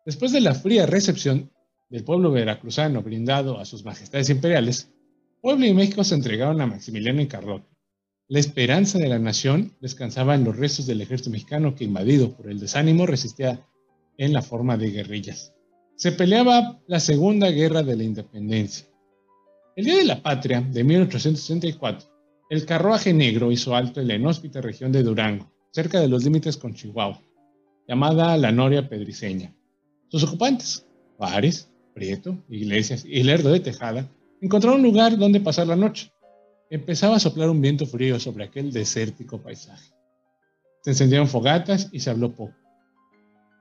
[0.06, 1.52] Después de la fría recepción
[1.90, 4.92] del pueblo veracruzano brindado a sus majestades imperiales,
[5.42, 7.69] Puebla y México se entregaron a Maximiliano y Carlota.
[8.32, 12.48] La esperanza de la nación descansaba en los restos del ejército mexicano que, invadido por
[12.48, 13.66] el desánimo, resistía
[14.20, 15.56] en la forma de guerrillas.
[15.96, 18.88] Se peleaba la Segunda Guerra de la Independencia.
[19.76, 22.08] El Día de la Patria de 1864,
[22.52, 26.56] el carruaje negro hizo alto en la inhóspita región de Durango, cerca de los límites
[26.56, 27.24] con Chihuahua,
[27.88, 29.56] llamada la Noria Pedriceña.
[30.08, 30.86] Sus ocupantes,
[31.18, 34.08] Juárez, Prieto, Iglesias y Lerdo de Tejada,
[34.40, 36.12] encontraron un lugar donde pasar la noche.
[36.70, 39.92] Empezaba a soplar un viento frío sobre aquel desértico paisaje.
[40.84, 42.56] Se encendieron fogatas y se habló poco.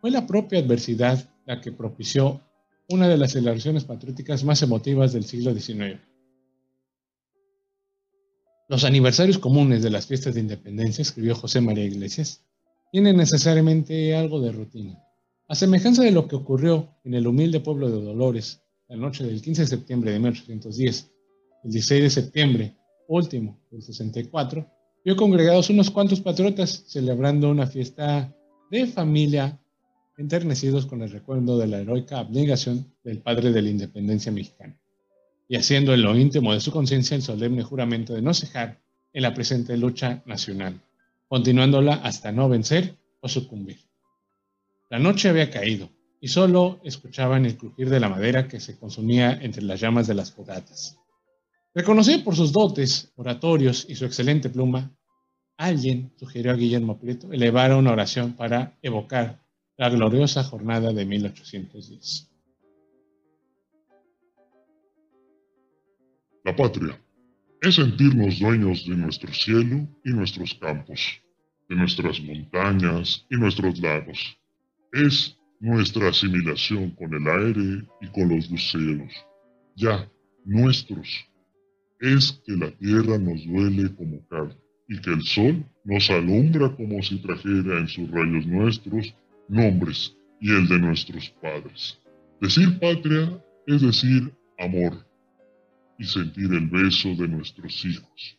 [0.00, 2.42] Fue la propia adversidad la que propició
[2.90, 6.00] una de las celebraciones patrióticas más emotivas del siglo XIX.
[8.68, 12.44] Los aniversarios comunes de las fiestas de independencia, escribió José María Iglesias,
[12.92, 15.02] tienen necesariamente algo de rutina.
[15.48, 19.40] A semejanza de lo que ocurrió en el humilde pueblo de Dolores la noche del
[19.40, 21.10] 15 de septiembre de 1810,
[21.64, 22.77] el 16 de septiembre
[23.08, 24.66] último, el 64,
[25.04, 28.32] vio congregados unos cuantos patriotas celebrando una fiesta
[28.70, 29.58] de familia
[30.18, 34.78] enternecidos con el recuerdo de la heroica abnegación del padre de la independencia mexicana,
[35.48, 38.80] y haciendo en lo íntimo de su conciencia el solemne juramento de no cejar
[39.12, 40.80] en la presente lucha nacional,
[41.28, 43.78] continuándola hasta no vencer o sucumbir.
[44.90, 45.88] La noche había caído,
[46.20, 50.14] y solo escuchaban el crujir de la madera que se consumía entre las llamas de
[50.14, 50.98] las fogatas.
[51.74, 54.90] Reconocido por sus dotes oratorios y su excelente pluma,
[55.56, 59.42] alguien sugirió a Guillermo Prieto elevar una oración para evocar
[59.76, 62.30] la gloriosa jornada de 1810.
[66.44, 66.98] La patria
[67.60, 71.20] es sentirnos dueños de nuestro cielo y nuestros campos,
[71.68, 74.38] de nuestras montañas y nuestros lagos.
[74.92, 79.12] Es nuestra asimilación con el aire y con los luceros,
[79.76, 80.10] ya
[80.44, 81.28] nuestros.
[82.00, 84.56] Es que la tierra nos duele como carne
[84.88, 89.14] y que el sol nos alumbra como si trajera en sus rayos nuestros
[89.48, 91.98] nombres y el de nuestros padres.
[92.40, 95.04] Decir patria es decir amor
[95.98, 98.38] y sentir el beso de nuestros hijos.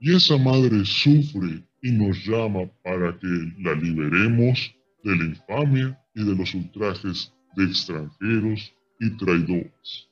[0.00, 4.74] Y esa madre sufre y nos llama para que la liberemos
[5.04, 10.07] de la infamia y de los ultrajes de extranjeros y traidores.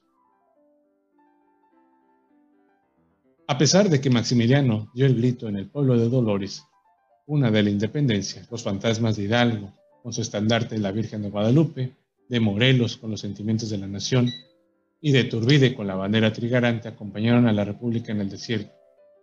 [3.48, 6.64] A pesar de que Maximiliano dio el grito en el pueblo de Dolores,
[7.26, 9.72] una de la independencia, los fantasmas de Hidalgo,
[10.02, 11.92] con su estandarte de la Virgen de Guadalupe,
[12.28, 14.28] de Morelos con los sentimientos de la nación,
[15.00, 18.72] y de Turbide con la bandera trigarante acompañaron a la República en el desierto,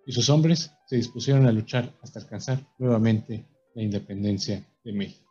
[0.06, 3.46] y sus hombres se dispusieron a luchar hasta alcanzar nuevamente
[3.76, 5.30] la independencia de México.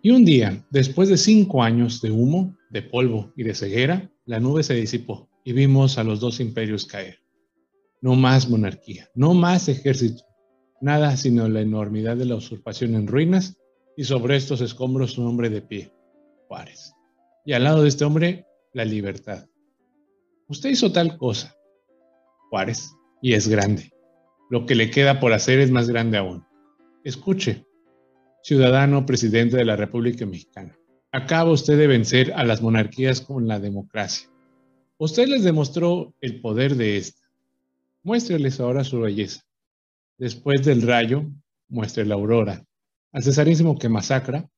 [0.00, 4.40] Y un día, después de cinco años de humo, de polvo y de ceguera, la
[4.40, 7.20] nube se disipó y vimos a los dos imperios caer.
[8.00, 10.24] No más monarquía, no más ejército,
[10.80, 13.56] nada sino la enormidad de la usurpación en ruinas
[13.96, 15.92] y sobre estos escombros un hombre de pie,
[16.48, 16.92] Juárez.
[17.46, 19.46] Y al lado de este hombre, la libertad.
[20.48, 21.56] Usted hizo tal cosa,
[22.50, 22.90] Juárez,
[23.22, 23.92] y es grande.
[24.50, 26.44] Lo que le queda por hacer es más grande aún.
[27.04, 27.68] Escuche,
[28.42, 30.76] ciudadano presidente de la República Mexicana.
[31.14, 34.28] Acaba usted de vencer a las monarquías con la democracia.
[34.98, 37.22] Usted les demostró el poder de esta.
[38.02, 39.42] Muéstreles ahora su belleza.
[40.18, 41.30] Después del rayo,
[41.68, 42.64] muestre la aurora.
[43.12, 44.50] Al cesarísimo que masacra,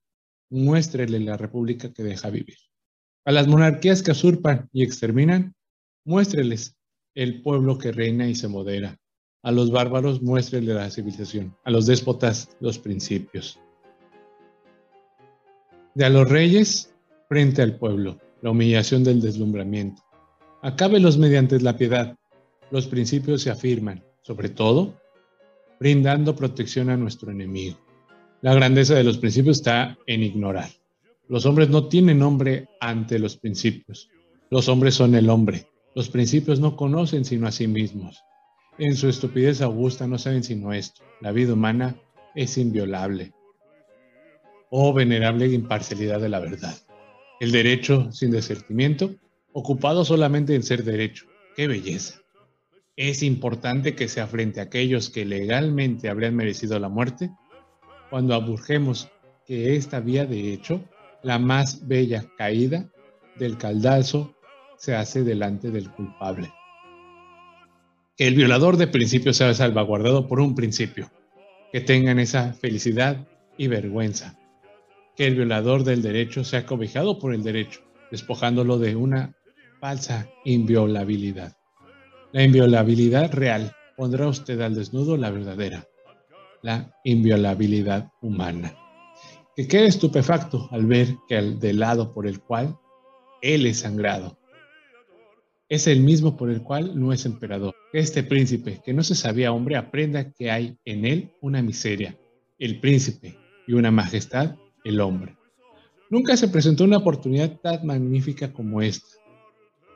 [0.49, 2.57] muéstrele la república que deja vivir.
[3.27, 5.55] A las monarquías que usurpan y exterminan,
[6.07, 6.75] muéstreles
[7.15, 8.97] el pueblo que reina y se modera.
[9.43, 11.55] A los bárbaros, muéstrele la civilización.
[11.65, 13.61] A los déspotas, los principios
[15.97, 16.95] de a los reyes
[17.27, 20.03] frente al pueblo, la humillación del deslumbramiento.
[20.61, 22.19] Acábelos mediante la piedad.
[22.71, 25.01] Los principios se afirman, sobre todo,
[25.81, 27.79] brindando protección a nuestro enemigo.
[28.43, 30.69] La grandeza de los principios está en ignorar.
[31.29, 34.11] Los hombres no tienen nombre ante los principios.
[34.51, 35.67] Los hombres son el hombre.
[35.95, 38.23] Los principios no conocen sino a sí mismos.
[38.77, 41.03] En su estupidez augusta no saben sino esto.
[41.23, 41.97] La vida humana
[42.35, 43.33] es inviolable
[44.71, 46.77] oh venerable imparcialidad de la verdad.
[47.41, 49.15] El derecho sin desertimiento,
[49.53, 51.27] ocupado solamente en ser derecho.
[51.55, 52.21] ¡Qué belleza!
[52.97, 57.31] Es importante que sea frente a aquellos que legalmente habrían merecido la muerte,
[58.11, 59.11] cuando aburgemos
[59.47, 60.83] que esta vía de hecho,
[61.23, 62.89] la más bella caída
[63.39, 64.35] del caldazo,
[64.79, 66.53] se hace delante del culpable.
[68.17, 71.11] Que el violador de principio sea salvaguardado por un principio,
[71.73, 73.27] que tengan esa felicidad
[73.59, 74.39] y vergüenza,
[75.17, 79.35] que el violador del derecho sea cobijado por el derecho, despojándolo de una
[79.81, 81.57] falsa inviolabilidad.
[82.33, 85.87] La inviolabilidad real pondrá usted al desnudo la verdadera,
[86.63, 88.77] la inviolabilidad humana.
[89.57, 92.79] Que quede estupefacto al ver que el del lado por el cual
[93.41, 94.39] él es sangrado
[95.69, 97.75] es el mismo por el cual no es emperador.
[97.93, 102.17] Este príncipe, que no se sabía hombre, aprenda que hay en él una miseria,
[102.59, 103.37] el príncipe,
[103.67, 104.55] y una majestad
[104.87, 105.37] el hombre.
[106.11, 109.09] Nunca se presentó una oportunidad tan magnífica como esta.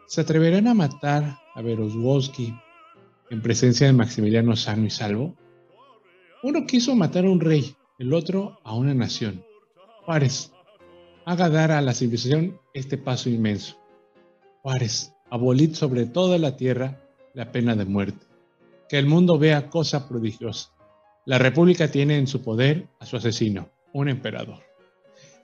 [0.09, 2.53] ¿Se atreverán a matar a Veroswowski
[3.31, 5.37] en presencia de Maximiliano sano y salvo?
[6.43, 9.45] Uno quiso matar a un rey, el otro a una nación.
[10.05, 10.53] Juárez,
[11.25, 13.77] haga dar a la civilización este paso inmenso.
[14.63, 17.01] Juárez, abolid sobre toda la tierra
[17.33, 18.27] la pena de muerte.
[18.89, 20.71] Que el mundo vea cosa prodigiosa.
[21.27, 24.70] La República tiene en su poder a su asesino, un emperador.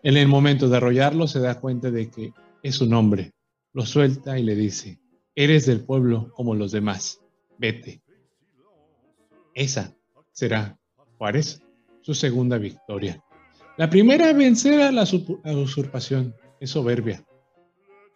[0.02, 2.32] En el momento de arrollarlo se da cuenta de que
[2.62, 3.32] es un hombre.
[3.72, 4.98] Lo suelta y le dice,
[5.34, 7.20] eres del pueblo como los demás,
[7.58, 8.02] vete.
[9.54, 9.94] Esa
[10.32, 10.78] será,
[11.18, 11.62] Juárez,
[12.02, 13.22] su segunda victoria.
[13.76, 17.24] La primera, vencer a la usurpación, es soberbia.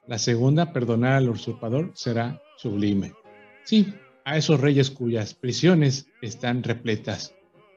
[0.06, 3.12] La segunda, perdonar al usurpador, será sublime.
[3.64, 3.92] Sí,
[4.24, 7.34] a esos reyes cuyas prisiones están repletas,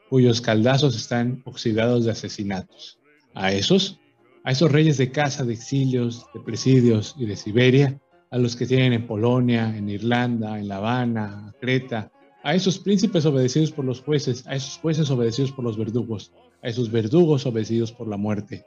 [0.10, 3.00] cuyos caldazos están oxidados de asesinatos.
[3.34, 4.00] A esos,
[4.44, 8.66] a esos reyes de casa, de exilios, de presidios y de Siberia, a los que
[8.66, 12.12] tienen en Polonia, en Irlanda, en La Habana, Creta,
[12.44, 16.68] a esos príncipes obedecidos por los jueces, a esos jueces obedecidos por los verdugos, a
[16.68, 18.66] esos verdugos obedecidos por la muerte,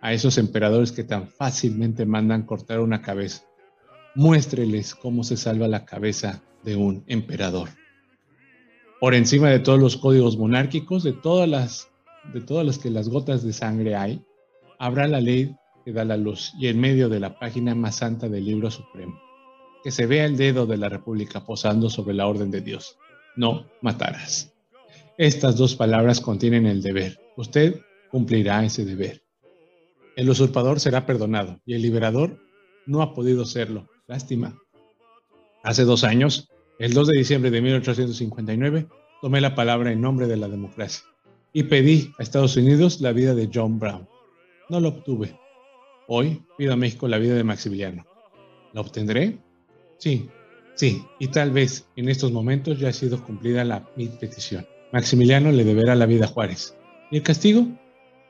[0.00, 3.42] a esos emperadores que tan fácilmente mandan cortar una cabeza.
[4.14, 7.70] Muéstreles cómo se salva la cabeza de un emperador.
[9.00, 11.87] Por encima de todos los códigos monárquicos, de todas las,
[12.32, 14.22] de todas las que las gotas de sangre hay,
[14.78, 18.28] habrá la ley que da la luz y en medio de la página más santa
[18.28, 19.18] del libro supremo.
[19.82, 22.98] Que se vea el dedo de la República posando sobre la orden de Dios.
[23.36, 24.52] No matarás.
[25.16, 27.18] Estas dos palabras contienen el deber.
[27.36, 29.22] Usted cumplirá ese deber.
[30.16, 32.38] El usurpador será perdonado y el liberador
[32.86, 33.88] no ha podido serlo.
[34.06, 34.58] Lástima.
[35.62, 36.48] Hace dos años,
[36.78, 38.88] el 2 de diciembre de 1859,
[39.20, 41.04] tomé la palabra en nombre de la democracia
[41.58, 44.08] y pedí a Estados Unidos la vida de John Brown.
[44.68, 45.36] No lo obtuve.
[46.06, 48.06] Hoy pido a México la vida de Maximiliano.
[48.72, 49.40] ¿La obtendré?
[49.96, 50.28] Sí,
[50.76, 54.68] sí, y tal vez en estos momentos ya ha sido cumplida la, mi petición.
[54.92, 56.76] Maximiliano le deberá la vida a Juárez.
[57.10, 57.66] ¿Y el castigo?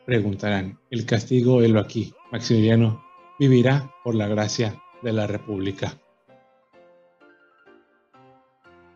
[0.06, 2.14] Preguntarán, el castigo helo aquí.
[2.32, 3.04] Maximiliano
[3.38, 6.00] vivirá por la gracia de la República.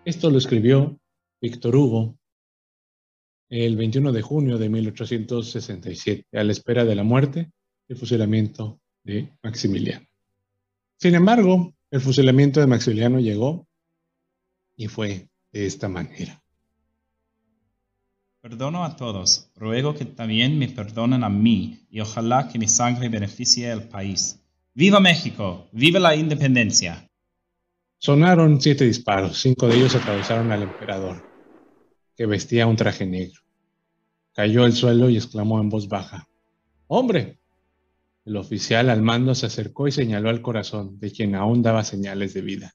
[0.07, 0.99] Esto lo escribió
[1.39, 2.17] Víctor Hugo
[3.53, 7.53] el 21 de junio de 1867, a la espera de la muerte
[7.87, 10.07] y el fusilamiento de Maximiliano.
[10.97, 13.69] Sin embargo, el fusilamiento de Maximiliano llegó
[14.75, 16.43] y fue de esta manera.
[18.41, 23.11] Perdono a todos, ruego que también me perdonen a mí y ojalá que mi sangre
[23.11, 24.41] beneficie al país.
[24.73, 25.69] ¡Viva México!
[25.73, 27.07] ¡Viva la independencia!
[27.99, 31.23] Sonaron siete disparos, cinco de ellos atravesaron al emperador,
[32.17, 33.42] que vestía un traje negro.
[34.35, 36.29] Cayó al suelo y exclamó en voz baja,
[36.87, 37.39] ¡Hombre!
[38.25, 42.35] El oficial al mando se acercó y señaló al corazón, de quien aún daba señales
[42.35, 42.75] de vida.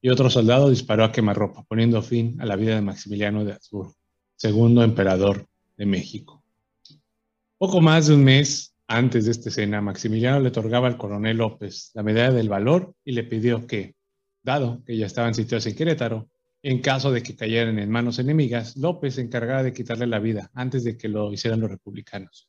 [0.00, 3.96] Y otro soldado disparó a quemarropa, poniendo fin a la vida de Maximiliano de Habsburgo
[4.36, 5.46] segundo emperador
[5.76, 6.42] de México.
[7.58, 11.90] Poco más de un mes antes de esta escena, Maximiliano le otorgaba al coronel López
[11.94, 13.94] la medalla del valor y le pidió que,
[14.42, 16.28] dado que ya estaban sitiados en Querétaro,
[16.64, 20.50] en caso de que cayeran en manos enemigas, López se encargara de quitarle la vida
[20.54, 22.48] antes de que lo hicieran los republicanos.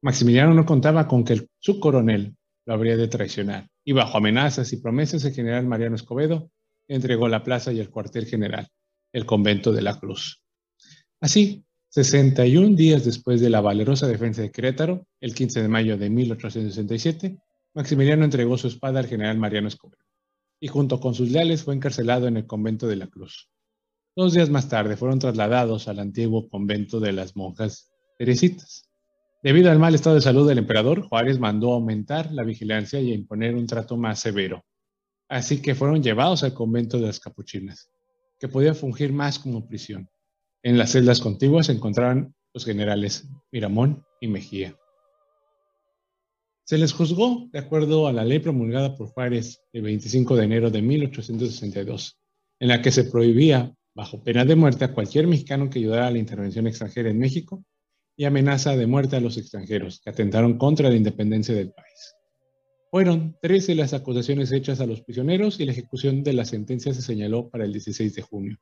[0.00, 2.36] Maximiliano no contaba con que su coronel
[2.66, 6.52] lo habría de traicionar, y bajo amenazas y promesas el general Mariano Escobedo
[6.86, 8.68] entregó la plaza y el cuartel general,
[9.12, 10.40] el convento de la Cruz.
[11.20, 16.08] Así, 61 días después de la valerosa defensa de Querétaro, el 15 de mayo de
[16.10, 17.36] 1867,
[17.74, 20.07] Maximiliano entregó su espada al general Mariano Escobedo
[20.60, 23.48] y junto con sus leales fue encarcelado en el convento de la Cruz.
[24.16, 28.90] Dos días más tarde fueron trasladados al antiguo convento de las monjas Teresitas.
[29.42, 33.54] Debido al mal estado de salud del emperador, Juárez mandó aumentar la vigilancia y imponer
[33.54, 34.64] un trato más severo.
[35.28, 37.90] Así que fueron llevados al convento de las capuchinas,
[38.40, 40.10] que podía fungir más como prisión.
[40.64, 44.76] En las celdas contiguas se encontraban los generales Miramón y Mejía.
[46.68, 50.70] Se les juzgó de acuerdo a la ley promulgada por Juárez el 25 de enero
[50.70, 52.18] de 1862,
[52.60, 56.10] en la que se prohibía, bajo pena de muerte, a cualquier mexicano que ayudara a
[56.10, 57.64] la intervención extranjera en México
[58.18, 62.14] y amenaza de muerte a los extranjeros que atentaron contra la independencia del país.
[62.90, 67.00] Fueron 13 las acusaciones hechas a los prisioneros y la ejecución de la sentencia se
[67.00, 68.58] señaló para el 16 de junio.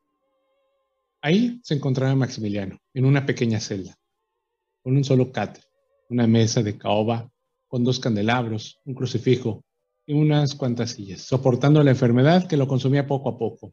[1.22, 3.98] Ahí se encontraba Maximiliano, en una pequeña celda,
[4.84, 5.64] con un solo catre,
[6.08, 7.32] una mesa de caoba
[7.68, 9.64] con dos candelabros, un crucifijo
[10.06, 13.72] y unas cuantas sillas, soportando la enfermedad que lo consumía poco a poco.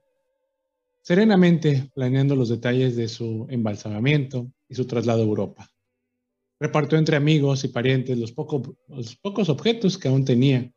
[1.01, 5.69] Serenamente planeando los detalles de su embalsamamiento y su traslado a Europa.
[6.59, 10.71] Repartió entre amigos y parientes los, pocos objetos que aún tenía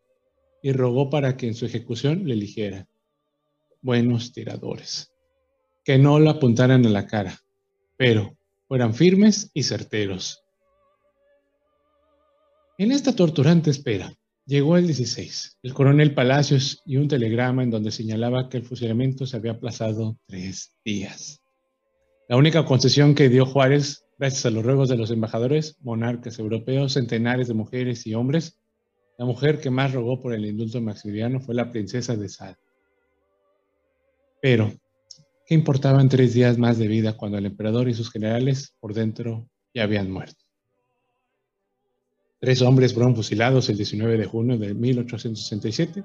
[0.62, 2.88] y rogó para que en su ejecución le eligiera
[3.82, 5.12] buenos tiradores
[5.86, 7.38] que no lo apuntaran a la cara,
[7.96, 8.36] pero
[8.66, 10.42] fueran firmes y certeros.
[12.78, 14.12] En esta torturante espera,
[14.44, 19.26] llegó el 16, el coronel Palacios y un telegrama en donde señalaba que el fusilamiento
[19.26, 21.40] se había aplazado tres días.
[22.28, 26.92] La única concesión que dio Juárez, gracias a los ruegos de los embajadores, monarcas europeos,
[26.92, 28.58] centenares de mujeres y hombres,
[29.18, 32.56] la mujer que más rogó por el indulto maximiliano fue la princesa de Sal.
[34.42, 34.72] Pero
[35.46, 39.48] ¿Qué importaban tres días más de vida cuando el emperador y sus generales por dentro
[39.72, 40.45] ya habían muerto?
[42.40, 46.04] Tres hombres fueron fusilados el 19 de junio de 1867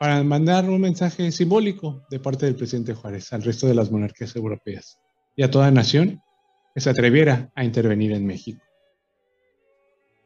[0.00, 4.34] para mandar un mensaje simbólico de parte del presidente Juárez al resto de las monarquías
[4.36, 4.98] europeas
[5.36, 6.22] y a toda nación
[6.74, 8.62] que se atreviera a intervenir en México.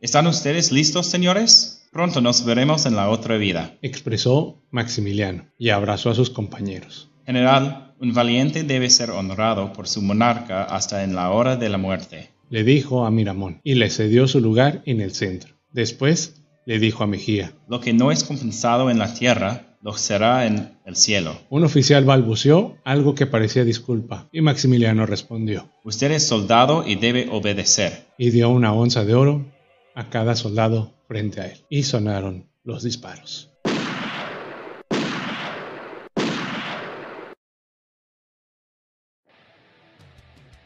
[0.01, 1.89] ¿Están ustedes listos, señores?
[1.93, 7.11] Pronto nos veremos en la otra vida, expresó Maximiliano y abrazó a sus compañeros.
[7.25, 11.79] General, un valiente debe ser honrado por su monarca hasta en la hora de la
[11.79, 15.55] muerte, le dijo a Miramón y le cedió su lugar en el centro.
[15.71, 20.45] Después le dijo a Mejía, Lo que no es compensado en la tierra, lo será
[20.47, 21.35] en el cielo.
[21.49, 27.27] Un oficial balbuceó algo que parecía disculpa, y Maximiliano respondió, Usted es soldado y debe
[27.31, 28.05] obedecer.
[28.19, 29.47] Y dio una onza de oro
[29.95, 33.51] a cada soldado frente a él, y sonaron los disparos.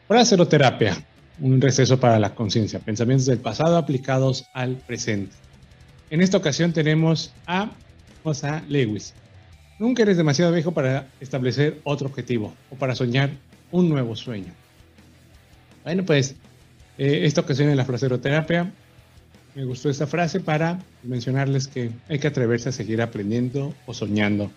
[0.09, 0.97] Fraseroterapia,
[1.39, 5.35] un receso para la conciencia, pensamientos del pasado aplicados al presente.
[6.09, 7.71] En esta ocasión tenemos a
[8.23, 9.13] José Lewis.
[9.79, 13.29] Nunca eres demasiado viejo para establecer otro objetivo o para soñar
[13.71, 14.53] un nuevo sueño.
[15.83, 16.35] Bueno, pues
[16.97, 18.71] eh, esta ocasión en la fraseroterapia
[19.53, 24.51] me gustó esta frase para mencionarles que hay que atreverse a seguir aprendiendo o soñando.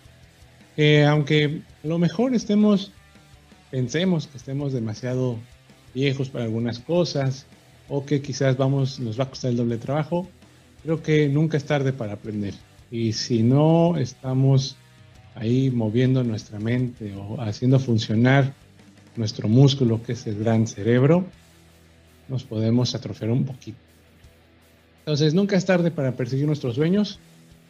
[0.75, 2.91] Que aunque a lo mejor estemos,
[3.69, 5.37] pensemos que estemos demasiado
[5.93, 7.45] viejos para algunas cosas
[7.89, 10.27] o que quizás vamos, nos va a costar el doble trabajo,
[10.83, 12.53] creo que nunca es tarde para aprender.
[12.89, 14.77] Y si no estamos
[15.35, 18.53] ahí moviendo nuestra mente o haciendo funcionar
[19.15, 21.25] nuestro músculo, que es el gran cerebro,
[22.27, 23.77] nos podemos atrofiar un poquito.
[24.99, 27.19] Entonces, nunca es tarde para perseguir nuestros sueños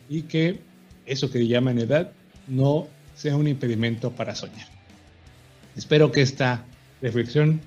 [0.10, 0.60] y que
[1.06, 2.12] eso que llaman edad
[2.48, 4.68] no sea un impedimento para soñar.
[5.76, 6.66] Espero que esta
[7.02, 7.62] reflexión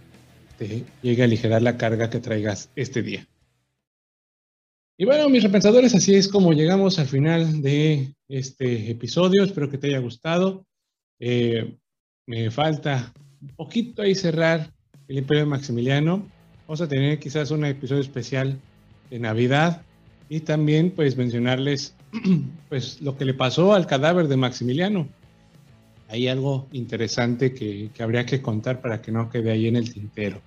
[0.58, 3.26] te llegue a aligerar la carga que traigas este día.
[4.96, 9.42] Y bueno, mis repensadores, así es como llegamos al final de este episodio.
[9.42, 10.66] Espero que te haya gustado.
[11.18, 11.76] Eh,
[12.26, 14.72] me falta un poquito ahí cerrar
[15.08, 16.30] el Imperio de Maximiliano.
[16.66, 18.60] Vamos a tener quizás un episodio especial
[19.10, 19.82] de Navidad
[20.28, 21.94] y también pues mencionarles
[22.68, 25.08] pues lo que le pasó al cadáver de Maximiliano.
[26.08, 29.92] Hay algo interesante que, que habría que contar para que no quede ahí en el
[29.92, 30.40] tintero.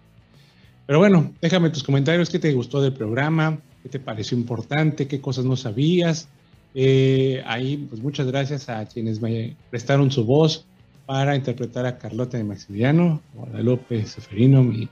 [0.86, 5.20] Pero bueno, déjame tus comentarios, qué te gustó del programa, qué te pareció importante, qué
[5.20, 6.30] cosas no sabías.
[6.74, 10.66] Eh, ahí, pues muchas gracias a quienes me prestaron su voz
[11.06, 14.88] para interpretar a Carlota de Maximiliano, Guadalupe Seferino, mi,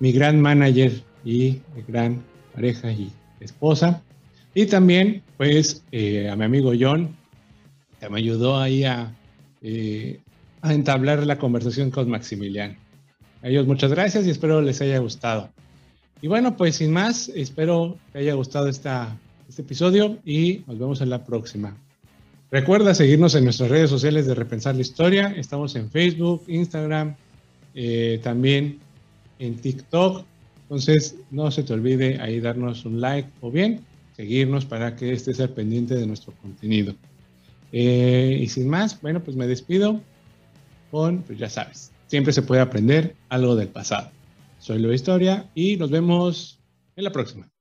[0.00, 2.22] mi gran manager y gran
[2.54, 4.02] pareja y esposa.
[4.54, 7.16] Y también, pues, eh, a mi amigo John,
[8.00, 9.14] que me ayudó ahí a,
[9.62, 10.20] eh,
[10.60, 12.76] a entablar la conversación con Maximiliano.
[13.42, 15.50] A ellos muchas gracias y espero les haya gustado.
[16.20, 18.90] Y bueno, pues sin más, espero que haya gustado este
[19.58, 21.76] episodio y nos vemos en la próxima.
[22.50, 25.34] Recuerda seguirnos en nuestras redes sociales de Repensar la Historia.
[25.36, 27.16] Estamos en Facebook, Instagram,
[27.74, 28.78] eh, también
[29.38, 30.24] en TikTok.
[30.64, 33.80] Entonces, no se te olvide ahí darnos un like o bien
[34.16, 36.94] seguirnos para que estés al pendiente de nuestro contenido.
[37.72, 40.00] Eh, y sin más, bueno, pues me despido
[40.90, 44.10] con, pues ya sabes, siempre se puede aprender algo del pasado.
[44.58, 46.60] Soy Lo Historia y nos vemos
[46.96, 47.51] en la próxima.